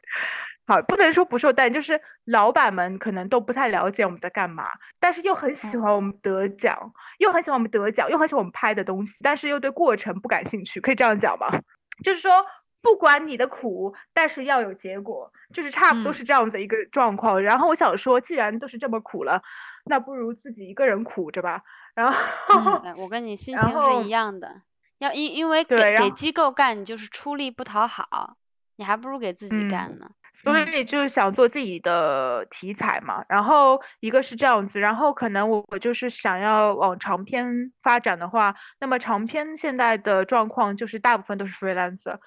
[0.66, 4.66] 好，不能说不受待见，就是老板们可能都不太了解我们在干嘛，
[4.98, 11.48] 但是又很喜欢我们得奖，又很喜欢我们得奖，又很喜欢我们拍的东西，但是又对过程不感兴趣，可以这样讲吗？
[12.02, 12.32] 就是说，
[12.80, 17.42] 不管你的苦，但是要有结果，就是差不多是这样子一个状况。
[17.42, 19.42] 然后我想说，既然都是这么苦了，
[19.84, 21.62] 那不如自己一个人苦着吧。
[21.94, 24.62] 然后，我跟你心 情是一样的。
[24.98, 28.36] 要因因为给机构干，你就是出力不讨好，
[28.76, 30.10] 你还不如给自己干嗯呢。
[30.44, 42.18] 所以就是想做自己的题材嘛，然后一个是这样子，然后可能我我就是想要往长篇发展的话，那么长篇现在的状况就是大部分都是 freelancer，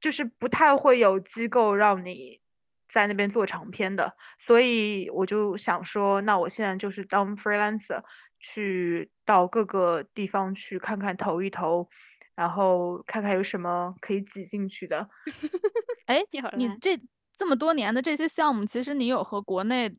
[0.00, 2.40] 就是不太会有机构让你
[2.88, 8.02] 在那边做长篇的，所以我就想说，那我现在就是当 freelancer
[8.40, 11.88] 去到各个地方去看看投一投，
[12.34, 15.08] 然后看看有什么可以挤进去的。
[16.06, 16.22] 哎
[16.56, 16.98] 你这
[17.38, 19.96] 这么多年的这些项目，其实你有和国内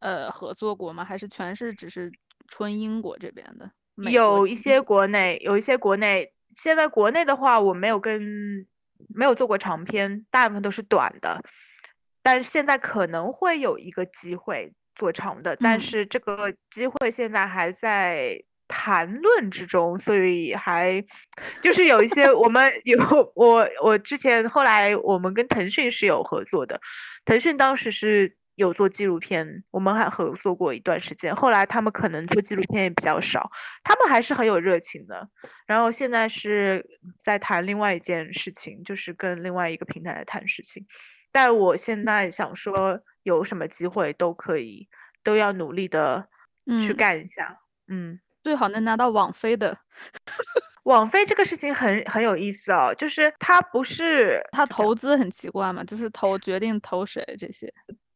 [0.00, 1.04] 呃合作过吗？
[1.04, 2.12] 还是全是只是
[2.48, 3.70] 纯英国这边的？
[4.10, 8.66] 有一些国内，有一些国内，现在国内的话，我没有跟
[9.14, 11.40] 没有做过长篇，大部分都是短的。
[12.22, 18.42] 但是现在可能会有一个机会做长的，但嗯是这个机会现在还在
[18.74, 21.04] 谈论之中，所以还
[21.62, 22.98] 就是有一些我们有
[23.36, 26.80] 我我之前后来我们跟腾讯是有合作的，
[27.26, 33.50] 腾讯当时是有做纪录片，我们还合作过一段时间，后来他们可能做纪录片也比较少，
[33.84, 35.28] 他们还是很有热情的。
[35.66, 36.82] 然后现在是
[37.22, 40.86] 在谈另外一件事情，就是跟另外一个平台来谈事情。
[41.30, 44.88] 但我现在想说，有什么机会都可以，
[45.22, 46.26] 都要努力的
[46.66, 47.58] 去嗯干一下。
[47.88, 49.76] 嗯，最好能拿到网飞的，
[50.84, 57.72] 网飞这个事情很很有意思哦，就是它不是他投资很奇怪嘛，就是投决定投谁这些。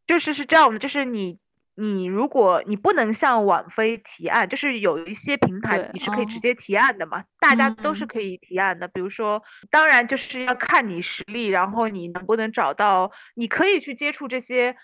[0.06, 1.38] 就是是这样的，就是你
[1.74, 8.86] 你如果你不能向网飞提案，就是有一些平台你是可以直哦接提案的嘛，大家都是嗯可以提案的。
[8.88, 14.76] 比如说，当然就是要看你实力，然后你能不能找到，你可以去接触这些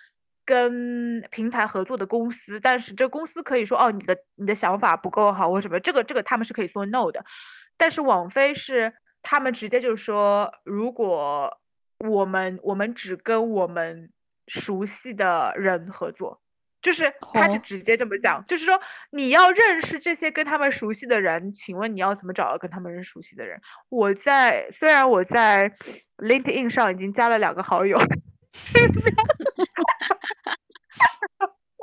[0.44, 7.24] 跟平台合作的公司，但是这公司可以说哦，你的你的想法不够好或什么，这个这个他们是可以说 no 的。
[7.76, 11.58] 但是网飞是他们直接就是说，如果
[11.98, 14.10] 我们我们只跟我们
[14.48, 16.40] 熟悉的人合作，
[16.80, 18.80] 就是他是哦直接这么讲，就是说
[19.10, 23.60] 你要认识这些跟他们熟悉的人，请问你要怎么找到跟他们人熟悉的人？
[23.88, 25.72] 我在虽然我在
[26.18, 27.96] LinkedIn 上已经加了两个好友，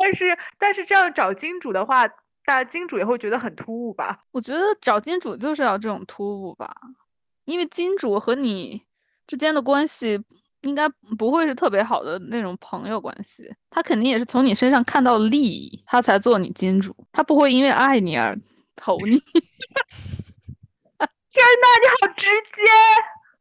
[0.01, 2.07] 但是但是这样找金主的话，
[2.45, 4.19] 大金主也会觉得很突兀吧？
[4.31, 6.73] 我觉得找金主就是要这种突兀吧，
[7.45, 8.81] 因为金主和你
[9.27, 10.19] 之间的关系
[10.61, 18.37] 应该不会是特别好的那种朋友关系，他肯定也是从你身上看到利益，他才做你金主，他不会因为爱你而
[18.75, 19.19] 投你。
[21.31, 22.25] 天呐，你好直
[22.55, 22.61] 接！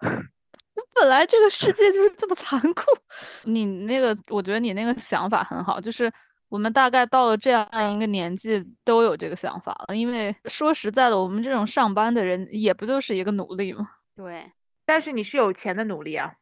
[0.94, 2.82] 本来这个世界就是这么残酷。
[3.44, 6.12] 你那个，我觉得你那个想法很好，就是
[6.48, 9.96] 我们大概到了这样一个年纪都有这个想法了。
[9.96, 13.88] 因为说实在的，我们这种上班的人也不就是一个努力嘛？
[14.16, 14.50] 对，
[14.84, 16.32] 但是你是有钱的努力啊，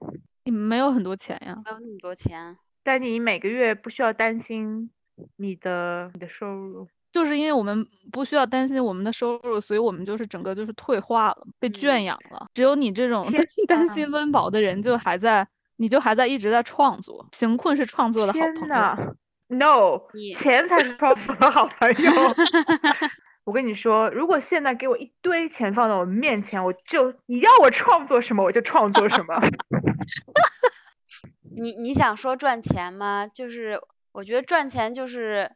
[0.44, 1.60] 你没有很多钱呀。
[1.64, 2.56] 没有那么多钱。
[2.82, 4.88] 但你每个月不需要担心
[5.36, 6.86] 你的你的收入。
[7.12, 12.46] 就是因为我们不需要担心我们的收入，所以我们就是整个就是退化了，被圈嗯养了。
[12.52, 15.46] 只有你这种天担心温饱的人，就还在，
[15.76, 17.26] 你就还在一直在创作。
[17.32, 19.16] 贫困是创作的好朋友。
[19.48, 21.94] 呐 No，你钱才是创作的好朋友。
[23.44, 29.40] 我跟你说，如果现在给我一堆钱放在我面前，我就你要我创作什么我就创作什么。
[31.56, 33.28] 你你想说赚钱吗？
[33.28, 33.80] 就是
[34.12, 35.52] 我觉得赚钱就是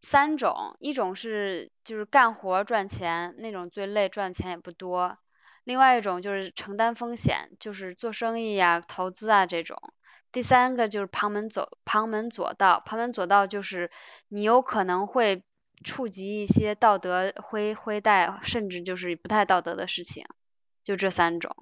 [0.00, 5.18] 三种，一种是就是干活赚钱，那种最累，赚钱也不多；
[5.64, 9.76] 另外一种就是承担风险，就是做生意呀、投资啊这种；
[10.30, 13.90] 第三个就是旁门左旁门左道，旁门左道就是
[14.28, 15.42] 你有可能会
[15.84, 20.24] 触及一些道德灰灰带，甚至就是不太道德的事情，
[20.84, 21.54] 就这三种。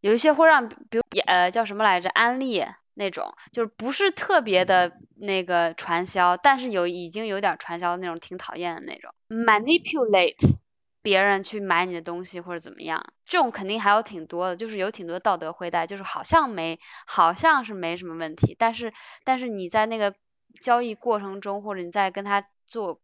[0.00, 10.56] 有一些会让，比如呃叫什么来着，安利那种，就是不是特别的那个传销，但是有已经有点传销的那种，挺讨厌的那种，manipulate
[11.02, 18.92] 别人去买你的东西或者怎么样，这种肯定还有挺多的，就是有挺多道德灰带，就是好像没好像是没什么问题，但是
[19.24, 20.14] 但是你在那个
[20.60, 23.00] 交易过程中，或者你在跟他做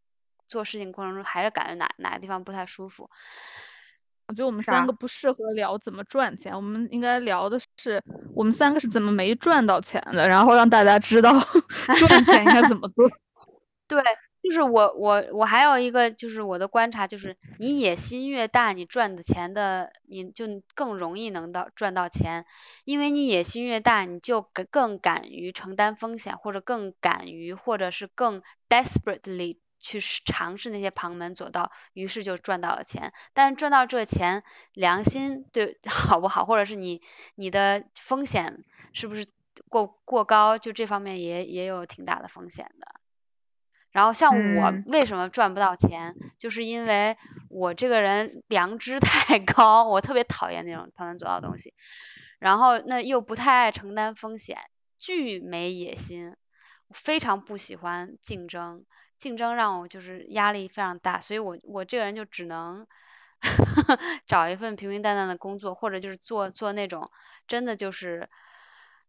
[0.49, 3.09] 做事情过程中，还是感觉哪哪个地方不太舒服。
[4.29, 8.03] 我觉得我们三个不适合聊怎么赚钱，我们应该聊的是
[8.35, 11.31] 我们三个是怎么没赚到钱的，然后让大家知道
[11.97, 13.09] 赚钱应该怎么做。
[13.87, 14.03] 对，
[14.47, 22.47] 就是我我我还有一个就是我的观察就是，你野心越大，你赚的钱的你就更容易能到赚到钱，
[22.85, 33.13] 因为你野心越大，你就更敢于承担风险，或者更敢于或者是更 desperately 去尝试那些旁门左道，于是就赚到了钱。
[33.35, 34.45] 但赚到这钱，
[34.75, 37.03] 良心对 好不好，或者是你
[37.35, 39.27] 你的风险是不是
[39.69, 43.01] 过过高，就这方面也也有挺大的风险的。
[43.97, 47.17] 然后像我为什么赚不到钱，就是因为
[47.49, 51.73] 我这个人良知 太高，我特别讨厌那种旁门左道的东西。
[52.39, 54.59] 然后那又不太爱承担风险，
[54.99, 56.37] 巨没野心，
[56.91, 58.85] 非常不喜欢竞争，
[59.17, 62.87] 竞争让我就是压力非常大，所以我我这个人就只能
[64.29, 67.11] 找一份平平淡淡的工作，或者就是做做那种
[67.47, 68.29] 真的就是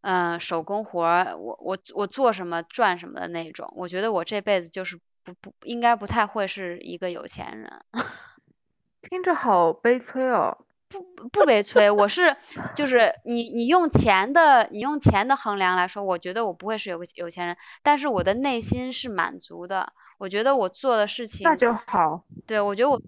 [0.02, 3.74] 嗯手工活儿，我我我做什么赚什么的那种。
[3.76, 7.84] 我觉得我这辈子就是不不应该不太会是一个有钱人。
[9.02, 10.58] 听着好悲催哦。
[10.90, 12.38] 不不悲催，我是
[12.74, 19.92] 就是你你用钱的你用钱的衡量来说，我觉得我不会是有个有钱人，但是我的内心是满足的。
[20.18, 22.24] 我觉得我做的事情那就好。
[22.46, 23.02] 对，我觉得我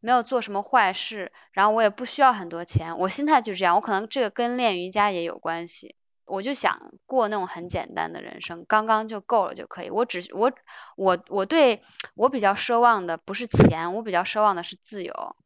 [0.00, 3.74] 没有做什么坏事，然后我也不需要很多钱，我心态就这样。
[3.74, 5.94] 我可能这个跟练瑜伽也有关系，
[6.30, 9.90] 我就想过那种很简单的人生，刚刚就够了就可以。
[9.90, 10.52] 我只我
[10.96, 11.82] 我我对
[12.14, 15.36] 我比较奢望的不是钱，我比较奢望的是自由。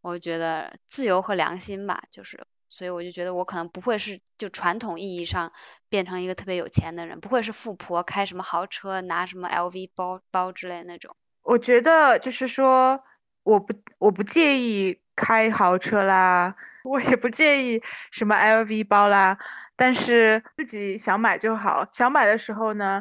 [0.00, 5.52] 我觉得自由和良心吧，就是，所以我就觉得我可能不会是就传统意义上
[5.88, 11.16] 变成一个特别有钱的人，不会是富婆开什么豪车，拿什么 LV 包包之类那种。
[11.42, 13.02] 我觉得就是说，
[13.42, 16.54] 我不我不介意开豪车啦，
[16.84, 19.36] 我也不介意什么 LV 包啦，
[19.78, 23.00] 但是自己想买就好，想买的时候呢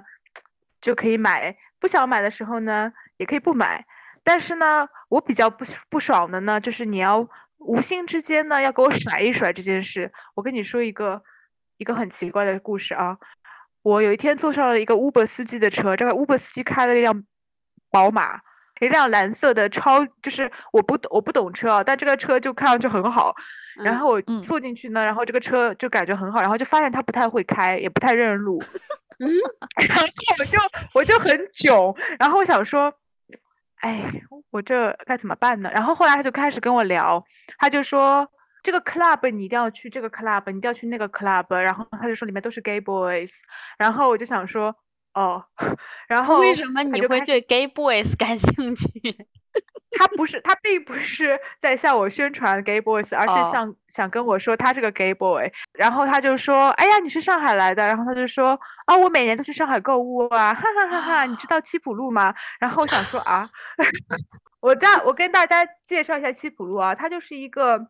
[0.79, 3.83] 就可以买，不想买的时候呢也可以不买。
[4.23, 10.13] 但是呢，我比较不不爽的呢，就是你要无心之间呢要给我甩一甩这件事。
[10.35, 11.23] 我跟你说一个
[11.77, 13.17] 一个很奇怪的故事啊，
[13.81, 17.23] 我有一天坐上了一个 Uber 司机的车，这个 Uber 司机开了一辆
[17.89, 18.39] 宝马，
[18.79, 23.35] 一辆蓝色的超，就是我不我不懂车啊，但这个车就看上去很好。
[23.83, 28.59] 然后我坐进去呢，然后这个车就感觉很好，然后就发现他不太会开，也不太认路。
[29.19, 29.29] 嗯，
[29.87, 30.05] 然后
[30.39, 30.59] 我就
[30.93, 32.93] 我就很囧，然后我想说。
[33.81, 34.11] 哎，
[34.49, 35.69] 我这该怎么办呢？
[35.71, 37.23] 然后后来他就开始跟我聊，
[37.59, 38.27] 他就说
[38.63, 43.29] 这个 club 你一定要去，这个 club 你一定要去那个 club，然后他就说里面都是 gay boys，
[43.77, 44.75] 然后我就想说
[45.17, 45.43] 哦，
[46.07, 48.87] 然后为什么你会对 gay boys 感兴趣？
[49.97, 55.51] 他不是，他并不是在向我宣传 gay boys，而是想想跟我说他是个 gay boy。
[55.73, 57.87] 然后他就说，哎呀，你是上海来的？
[57.87, 61.25] 然后他就说，啊，我每年都去上海购物啊，哈哈哈哈！
[61.25, 62.31] 你知道七浦路吗？
[62.59, 63.49] 然后我想说啊，
[64.61, 67.87] 我大我跟大家介绍一下七浦路啊，它就是一个。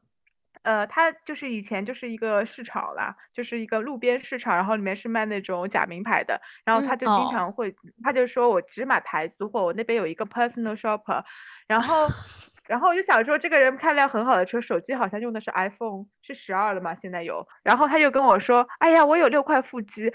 [0.68, 11.24] 呃，它就是以前就是一个市场啦，就是一个路边市场，然后里面是卖那种假名牌的，然后他就经常会，他就说我只买牌子货，我那边有一个 personal shopper，
[11.68, 12.08] 然后，
[12.68, 16.96] 然后我就想说这个人开辆很好的车，手机好像用的是 iPhone，是十二了吗？
[16.96, 20.08] 现在有，然后他又跟我说，哎呀，我有六块腹肌，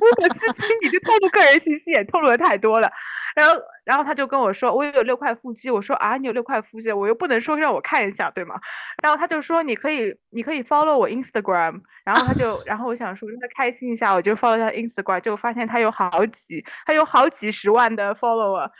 [0.00, 2.90] 我的司机，你这透露个人信息也透露的太多了。
[3.34, 5.70] 然后，然后他就跟我说，我有六块腹肌。
[5.70, 8.58] 我说啊，你有六块腹肌，我又不能说让我看一下，对吗？
[9.02, 11.82] 然后他就说，你可以，你可以 follow 我 Instagram。
[12.02, 18.70] 然后他就， 然后我想说让他开心一下，我就 follow 他 Instagram，就发现他有好几，他有好几十万的 follower，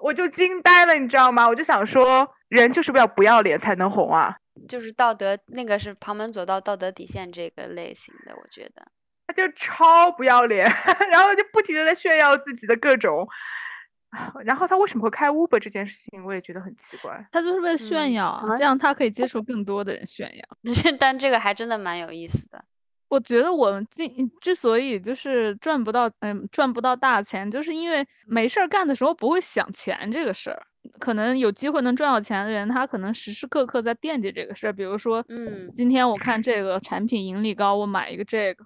[0.00, 1.46] 我就惊呆了，你知道吗？
[1.48, 4.36] 我就想说，人就是要不要脸才能红啊？
[4.68, 8.86] 就是道德那个是旁门左道、道德底线这个类型的，我觉得
[9.26, 10.64] 他就超不要脸，
[11.10, 13.26] 然后就不停的在炫耀自己的各种。
[14.44, 17.16] 然后他为什么会开 Uber 这件事情，我也觉得很奇怪。
[17.30, 20.44] 他就是为了炫耀，这样他可以接触更多的人炫耀。
[20.98, 22.64] 但这个还真的蛮有意思的。
[23.10, 30.62] 我觉得我们进之所以就是赚不到，嗯，赚不到大钱，就是因为没事儿干的时候不会想钱这个事儿。
[30.98, 34.72] 可能有机会能赚到钱的人，他可能时时刻刻在惦记这个事儿。
[34.72, 38.64] 比如说，嗯，今天我看这个产品盈利高，我买一个这个。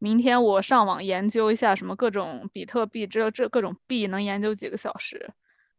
[0.00, 5.30] 明天我上网研究一下什么各种比特币，这这各种币能研究几个小时，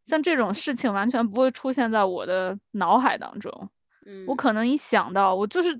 [0.04, 3.68] 像这种事情完全不会出现在我的脑海当中。
[4.06, 5.78] 嗯，我可能一想到我就是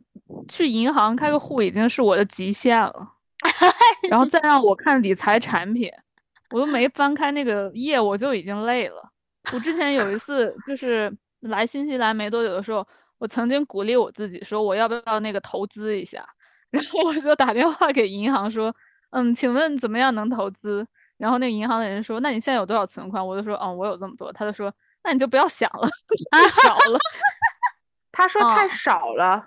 [0.49, 3.12] 去银行开个户已经是我的极限了，
[4.11, 5.91] 然后再让我看理财产品，
[6.51, 9.11] 我都没翻开那个页我就已经累了。
[9.53, 11.11] 我之前有一次就是
[11.41, 12.87] 来新西兰没多久的时候，
[13.18, 16.27] 我曾经鼓励我自己说我要不要那个投资一下。
[16.70, 18.74] 然后我就打电话给银行说，
[19.11, 20.85] 嗯，请问怎么样能投资？
[21.16, 23.24] 然后那个银行的人说，那你现在有多少存款？
[23.24, 24.33] 我就说，嗯，我有这么多。
[24.33, 24.70] 他就说，
[25.05, 25.89] 那你就不要想了，
[26.33, 26.99] 太少了。
[28.17, 29.45] 他说太少了。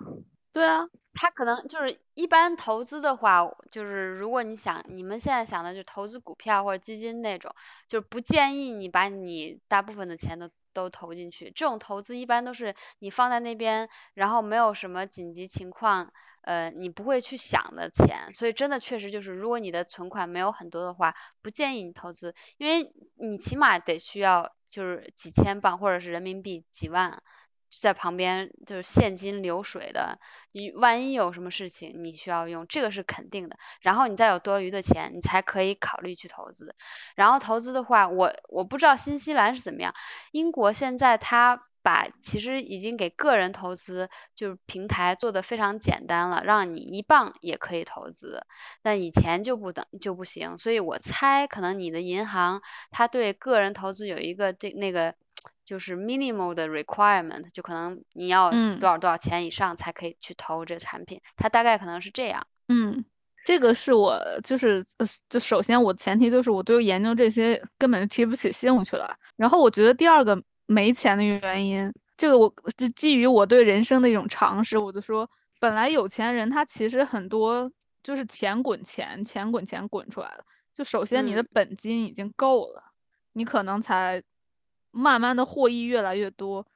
[0.52, 7.54] 对啊，他可能就是一般投资的话，就是如果你想你们现在想的就投资股票或者基金那种，
[7.88, 11.50] 就是不建议你把你大部分的钱都都投进去。
[11.50, 16.12] 这种投资一般都是你放在那边，然后没有什么紧急情况，
[16.42, 18.32] 呃，你不会去想的钱。
[18.32, 27.22] 所以真的确实就是，如果你的存款没有很多的话，不建议你投资，因为你起码得需要就是几千镑或者是人民币几万。
[27.70, 30.18] 在旁边就是现金流水的，
[30.52, 33.56] 你万一有什么事情你需要用，这个是肯定的。
[33.80, 36.74] 然后你再有多余的钱，你才可以考虑去投资。
[37.14, 39.94] 然后投资的话，我我不知道新西兰是怎么样，
[40.32, 48.44] 英国现在它把其实已经给个人投资就是平台做的非常简单了，让你一磅也可以投资。
[48.82, 55.14] 那以前就不等就不行，所以我猜可能你的银行它对个人投资有一个这那个。
[55.64, 62.44] 就是 minimal 的 requirement，就可能你要多少多少钱以上才可以去投这个产品，它大概可能是这样。
[62.68, 63.04] 嗯，
[63.44, 64.84] 这个是我就是
[65.28, 69.16] 就首先我前提就是我对研究这些根本就提不起兴趣了。
[69.36, 75.28] 然后我觉得第二个没钱的原因，这个我就基于我对人生的一种常识，我就说
[75.60, 77.70] 本来有钱人他其实很多
[78.02, 80.44] 就是钱滚钱，钱滚钱滚出来的。
[80.74, 82.82] 就首先你的本金已经够了，
[83.34, 84.20] 你可能才。
[84.90, 86.66] 慢慢的获益越来越多。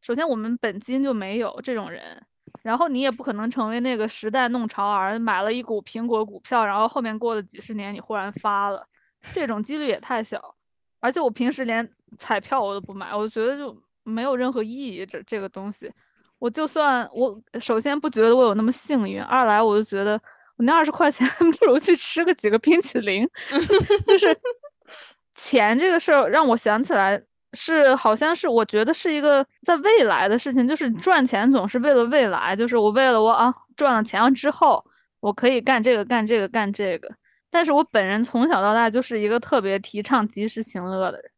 [0.00, 2.22] 首先，我们本金就没有这种人，
[2.62, 8.86] 然后你也不可能成为那个时代弄潮儿，买了一股苹果股票，然后后面过了几十年你忽然发了，
[9.32, 10.54] 这种几率也太小。
[11.00, 15.06] 而且我平时连彩票我都不买，我觉得就没有任何意义。
[15.06, 15.90] 这这个东西，
[16.38, 20.20] 我就算我首先不觉得我有那么幸运，二来我就觉得
[20.56, 21.26] 我那二十块钱
[21.58, 23.26] 不如去吃个几个冰淇淋。
[24.06, 24.38] 就是
[25.34, 27.22] 钱这个事儿让我想起来。
[27.54, 34.84] 是，好像是，我觉得是一个在未来的事情，就是赚钱总是为了未来，就是我为了我啊赚了钱之后，
[35.20, 37.10] 我可以干这个干这个干这个。
[37.50, 41.30] 但是我本人从小到大就是一个特别提倡及时行乐的人，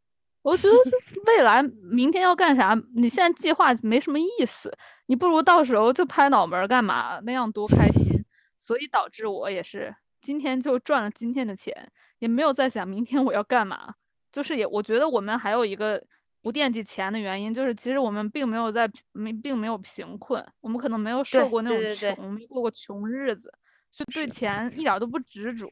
[0.43, 0.99] 我觉得就
[1.29, 4.73] 未来明天要干啥，你现在计划没什么意思，
[5.07, 8.25] 你不如到时候就拍脑门干嘛，那样多开心。
[8.59, 13.95] 所以导致我也是今天就赚了今天的钱，也没有在想明天我要干嘛。
[14.37, 15.99] 就是也，我觉得我们还有一个
[16.43, 23.51] 不惦记钱的原因，就是其实我们并没有在没并没有贫困，我们可能没有受过那种穷，没过过穷日子，
[23.91, 25.67] 就对钱一点都不执着。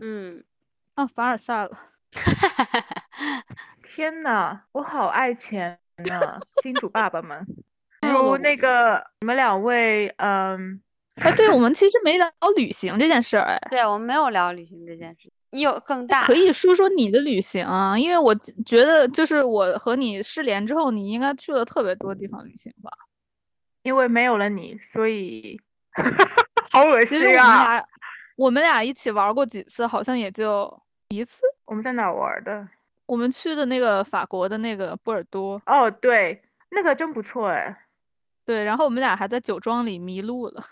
[0.00, 0.40] 嗯，
[0.94, 1.78] 啊，凡尔赛了。
[3.82, 7.44] 天呐，我好爱钱呢，金主爸爸们。
[8.06, 10.80] 如那个你们两位，嗯，
[11.16, 15.28] 哎，对我们其实没聊旅行这件事儿，哎，对我们没有聊旅行这件事。
[15.52, 18.34] 你有更大可以说说你的旅行啊，因为我
[18.64, 22.90] 觉得就是我和你失联之后，你应该去了特别多地方旅行吧？
[23.82, 25.60] 因为没有了你，所以
[26.70, 27.18] 好恶心啊！
[27.18, 27.84] 其实我们俩
[28.36, 31.40] 我们俩一起玩过几次，好像也就一次。
[31.64, 32.68] 我们在哪玩的？
[33.06, 35.60] 我们去的那个法国的那个波尔多。
[35.66, 36.40] 哦，对，
[36.70, 37.76] 那个真不错哎。
[38.44, 40.62] 对，然后我们俩还在酒庄里迷路了。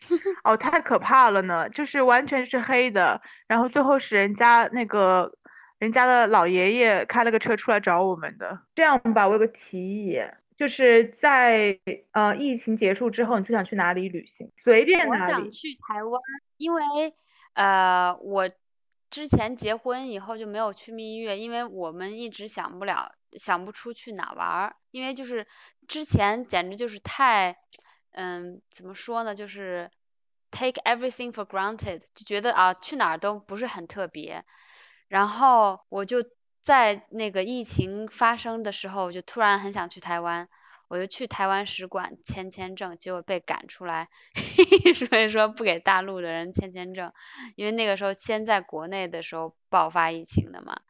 [0.44, 1.68] 哦，太可怕了呢！
[1.68, 5.32] 就是完全是黑的，然后最后是人家那个
[5.78, 8.60] 人家的老爷爷开了个车出来找我们的。
[8.74, 10.20] 这样吧，我有个提议，
[10.56, 11.78] 就是在
[12.12, 14.50] 呃疫情结束之后，你最想去哪里旅行？
[14.62, 15.10] 随便哪里。
[15.10, 16.22] 我想去台湾，
[16.56, 16.82] 因为
[17.54, 18.48] 呃我
[19.10, 25.46] 之前结婚以后就没有去蜜月，因为我们一直想不了想不出去哪玩儿，因为就是
[25.88, 27.56] 之前简直就是太。
[28.20, 29.36] 嗯，怎么说呢？
[29.36, 29.92] 就是
[30.50, 34.44] take everything for granted，就觉得啊，去哪儿都不是很特别。
[35.06, 36.24] 然后我就
[36.60, 40.48] 在那个疫情发生的时候，就突然很想去台湾，
[40.88, 44.08] 我就去台湾使馆签签证，结果被赶出来，
[44.94, 47.12] 所以说不给大陆的人签签证，
[47.56, 50.80] 因为那个时候先在国内的时候爆发疫情的嘛。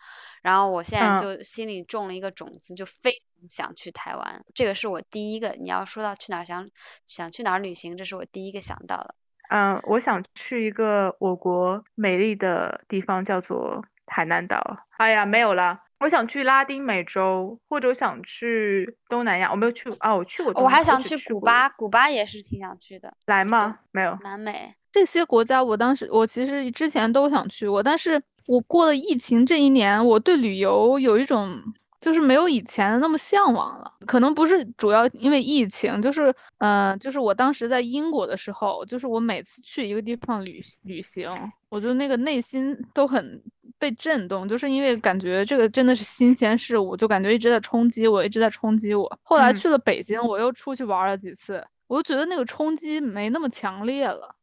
[0.40, 4.44] 然后我现在就心里种了一个种子，就非常想去台湾。
[4.54, 5.56] 这个是我第一个。
[5.58, 6.70] 你要说到去哪儿想
[7.06, 9.16] 想去哪儿旅行，这是我第一个想到的。
[9.50, 14.86] 嗯，我想去一个我国美丽的地方，叫做海南岛。
[14.96, 15.80] 哎呀，没有了。
[16.00, 19.50] 我想去拉丁美洲，或者想去东南亚。
[19.50, 20.62] 我没有去啊，我去过。
[20.62, 23.12] 我还想去古巴，古巴也是挺想去的。
[23.26, 23.78] 来吗？
[23.92, 24.16] 没有。
[24.22, 28.22] 南美这些国家，我当时我其实之前都想去过，但是。
[28.48, 31.54] 我过了疫情这一年，我对旅游有一种
[32.00, 33.92] 就是没有以前那么向往了。
[34.06, 41.30] 可能不是主要因为疫情，就是嗯，就是我当时在英国的时候，就是我每次去一个地方旅旅行，
[41.68, 43.38] 我就那个内心都很
[43.78, 49.18] 被震动，就是因为感觉这个真的是新鲜事物，就感觉一直在冲击我，一直在冲击我。
[49.22, 54.34] 后来去了北京，我又出去玩了几次，我就觉得那个冲击没那么强烈了。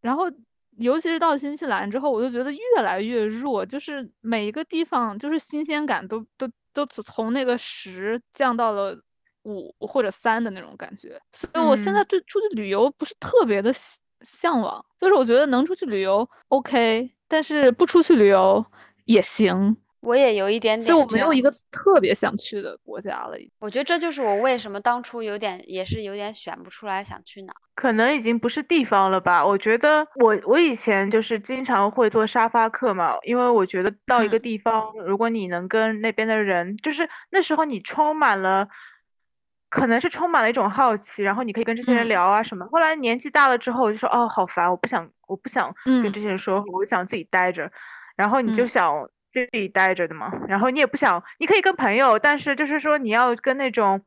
[0.00, 0.30] 然后，
[0.78, 8.96] 尤其是到新西兰之后，我就觉得越来越弱，就是每一个地方就是新鲜感都都都从那个十降到了
[9.44, 11.20] 五或者三的那种感觉。
[11.32, 13.72] 所以我现在对出去旅游不是特别的
[14.20, 18.64] 向往，就是我觉得能出去旅游 OK，但是不出去旅游
[19.04, 19.76] 也行。
[20.00, 23.36] 我也有一点点，所以我没有一个特别想去的国家了。
[23.58, 27.52] 我觉得这就是我为什么当初有点也是有点选不出来想去哪。
[27.74, 29.44] 可能已经不是地方了吧？
[29.44, 38.68] 我觉得我我以前就是经常会做沙发客嘛，因为我觉得到一个地方，如果你能跟那边的人，就是那时候你充满了，
[39.68, 42.66] 可能是充满了一种好奇，然后你可以跟这些人聊啊什么。
[42.66, 47.70] 后来年纪大了之后，我就说哦，好烦，我不想我不想跟这些人说，我想自己待着。
[48.16, 49.08] 然后你就想。
[49.32, 54.00] 自己待着的嘛，然后你也不想，你可以跟朋友，但是就是说你要跟那种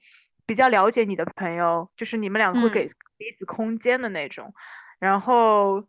[0.48, 4.52] 比较了解你的朋友，就是你们两个会给彼此空间的那种。
[4.98, 5.84] 然后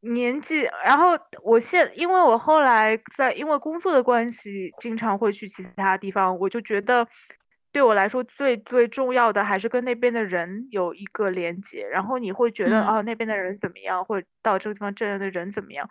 [0.00, 1.08] 年纪，然后
[1.42, 7.06] 我现因为我后来在因为工作的关系，经常会去其他地方，我就觉得
[7.72, 11.86] 对我来说最最重要的还是跟那边的人有一个连接。
[11.88, 15.88] 然后你会觉得哦，那边的人怎么样，或者到这个地方这样的人怎么样。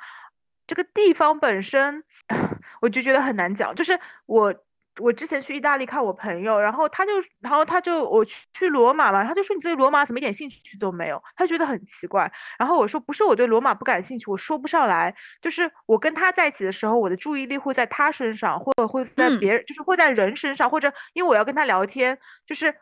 [0.68, 2.04] 这个地方本身，
[2.82, 3.74] 我就觉得很难讲。
[3.74, 4.54] 就是我，
[5.00, 11.22] 我之前去意大利看我朋友，然后他就，然后他就我去去罗马嘛，他就说你对罗马怎么一点兴趣都没有？
[11.36, 12.32] 他觉得很奇怪。
[12.58, 15.16] 然后我说不是我对罗马不感兴趣，我说不上来。
[15.42, 22.76] 就是我跟他在一起的时候，我的注意力会在他身上，或者会在别人，就是会在人身上，或者因为我要跟他聊天，就是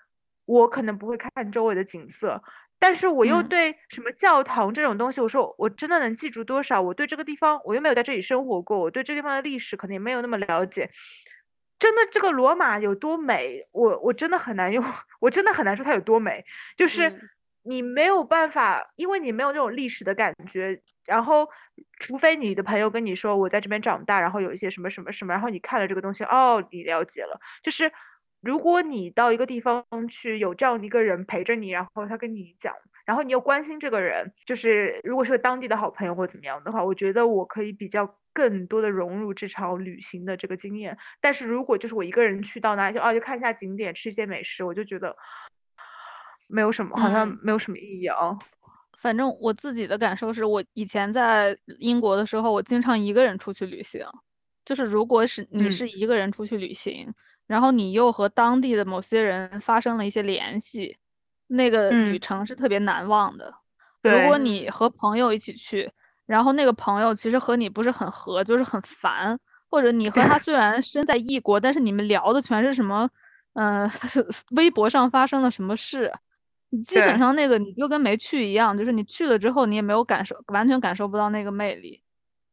[0.45, 2.41] 我可能不会看周围的景色。
[2.79, 6.79] 但是我又对什么教堂这种东西，我说我真的能记住多少？
[6.79, 10.89] 我对这个地方，我又没有在这里生活过，我对这地方的历史可能也没有那么了解。
[11.79, 14.83] 真的，这个罗马有多美，我我真的很难用，
[15.19, 16.43] 我真的很难说它有多美。
[16.75, 17.31] 就是
[17.63, 20.79] 你没有办法，因为你没有那种历史的感觉。
[21.05, 21.47] 然后，
[21.99, 27.91] 除非你的朋友跟你说我在这边长大，然后有一些什么什么什么，然后你看了这个东西，哦，你了解了，就是。
[28.39, 32.71] 如果你到一个地方去，有这样一个人陪着你，然后他跟你讲，
[33.07, 40.95] 然后你又关心这个人，就是如果是个当地的好朋友或怎么样的话，我觉得我可以比较更多的融入这场旅行的这个经验。
[41.21, 45.15] 但是如果就是我一个人去到哪里就啊就看一下景点，吃一些美食，我就觉得
[46.47, 48.37] 没有什么，好像没有什么意义啊。
[48.99, 54.05] 反正我自己的感受是我以前在英国的时候，我经常一个人出去旅行，
[54.65, 57.09] 就是如果是你是一个人出去旅行。
[57.47, 60.97] 然后你又和当地的某些人发生了一些联系，
[61.47, 63.53] 那个旅程是特别难忘的。
[64.01, 65.91] 如果你和朋友一起去，
[66.25, 69.37] 然后那个朋友其实和你不是很合，就是很烦，
[69.69, 73.09] 或者你和他 虽然身在异国，但是你们聊的全是什么，
[73.53, 73.89] 嗯，
[74.55, 76.11] 微博上发生了什么事，
[76.83, 82.01] 基本上那个你就跟没去一样，就是你去了之后你也没有感受，完全感受不到那个魅力，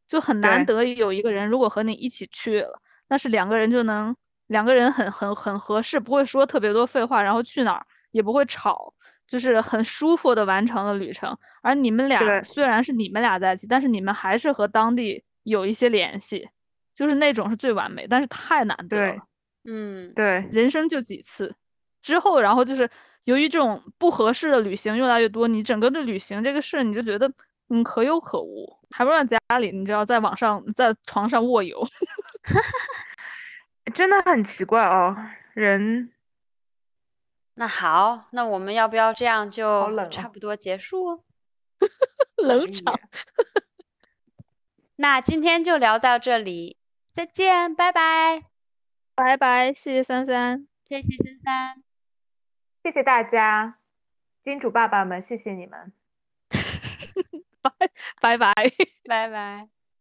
[0.07, 4.15] 就很难得有一个人如果和你一起去了，那是两个人就能。
[4.49, 7.83] 两个人很很很合适，不会说特别多废话，然后去哪儿
[8.15, 8.93] 也不会吵，
[9.27, 11.37] 就是很舒服的完成了旅程。
[11.61, 16.47] 而你们俩虽然是你们俩在一起，但是你们还是和当地有一些联系，
[16.95, 19.27] 就是那种是最完美，但是太难得了。
[19.65, 21.53] 嗯，对，人生就几次，
[22.01, 22.89] 之后然后就是
[23.25, 27.29] 由于这种不合适的旅行越来越多，你整个的旅行这个事你就觉得
[27.67, 31.85] 嗯可有可无，还不如在家里，你知道在网上在床上卧游。
[33.93, 35.13] 真的很奇怪哦，
[35.53, 36.09] 人。
[37.55, 41.23] 那好，那我们要不要这样就差不多结束？
[42.37, 42.93] 冷场。
[44.97, 46.77] 那今天就聊到这里，
[47.11, 48.43] 再见，拜拜。
[49.15, 51.83] 拜拜，谢谢三三，谢谢三三，
[52.83, 53.79] 谢谢大家，
[54.43, 55.93] 金主爸爸们，谢谢你们。
[58.21, 58.69] 拜拜拜
[59.07, 59.69] 拜拜。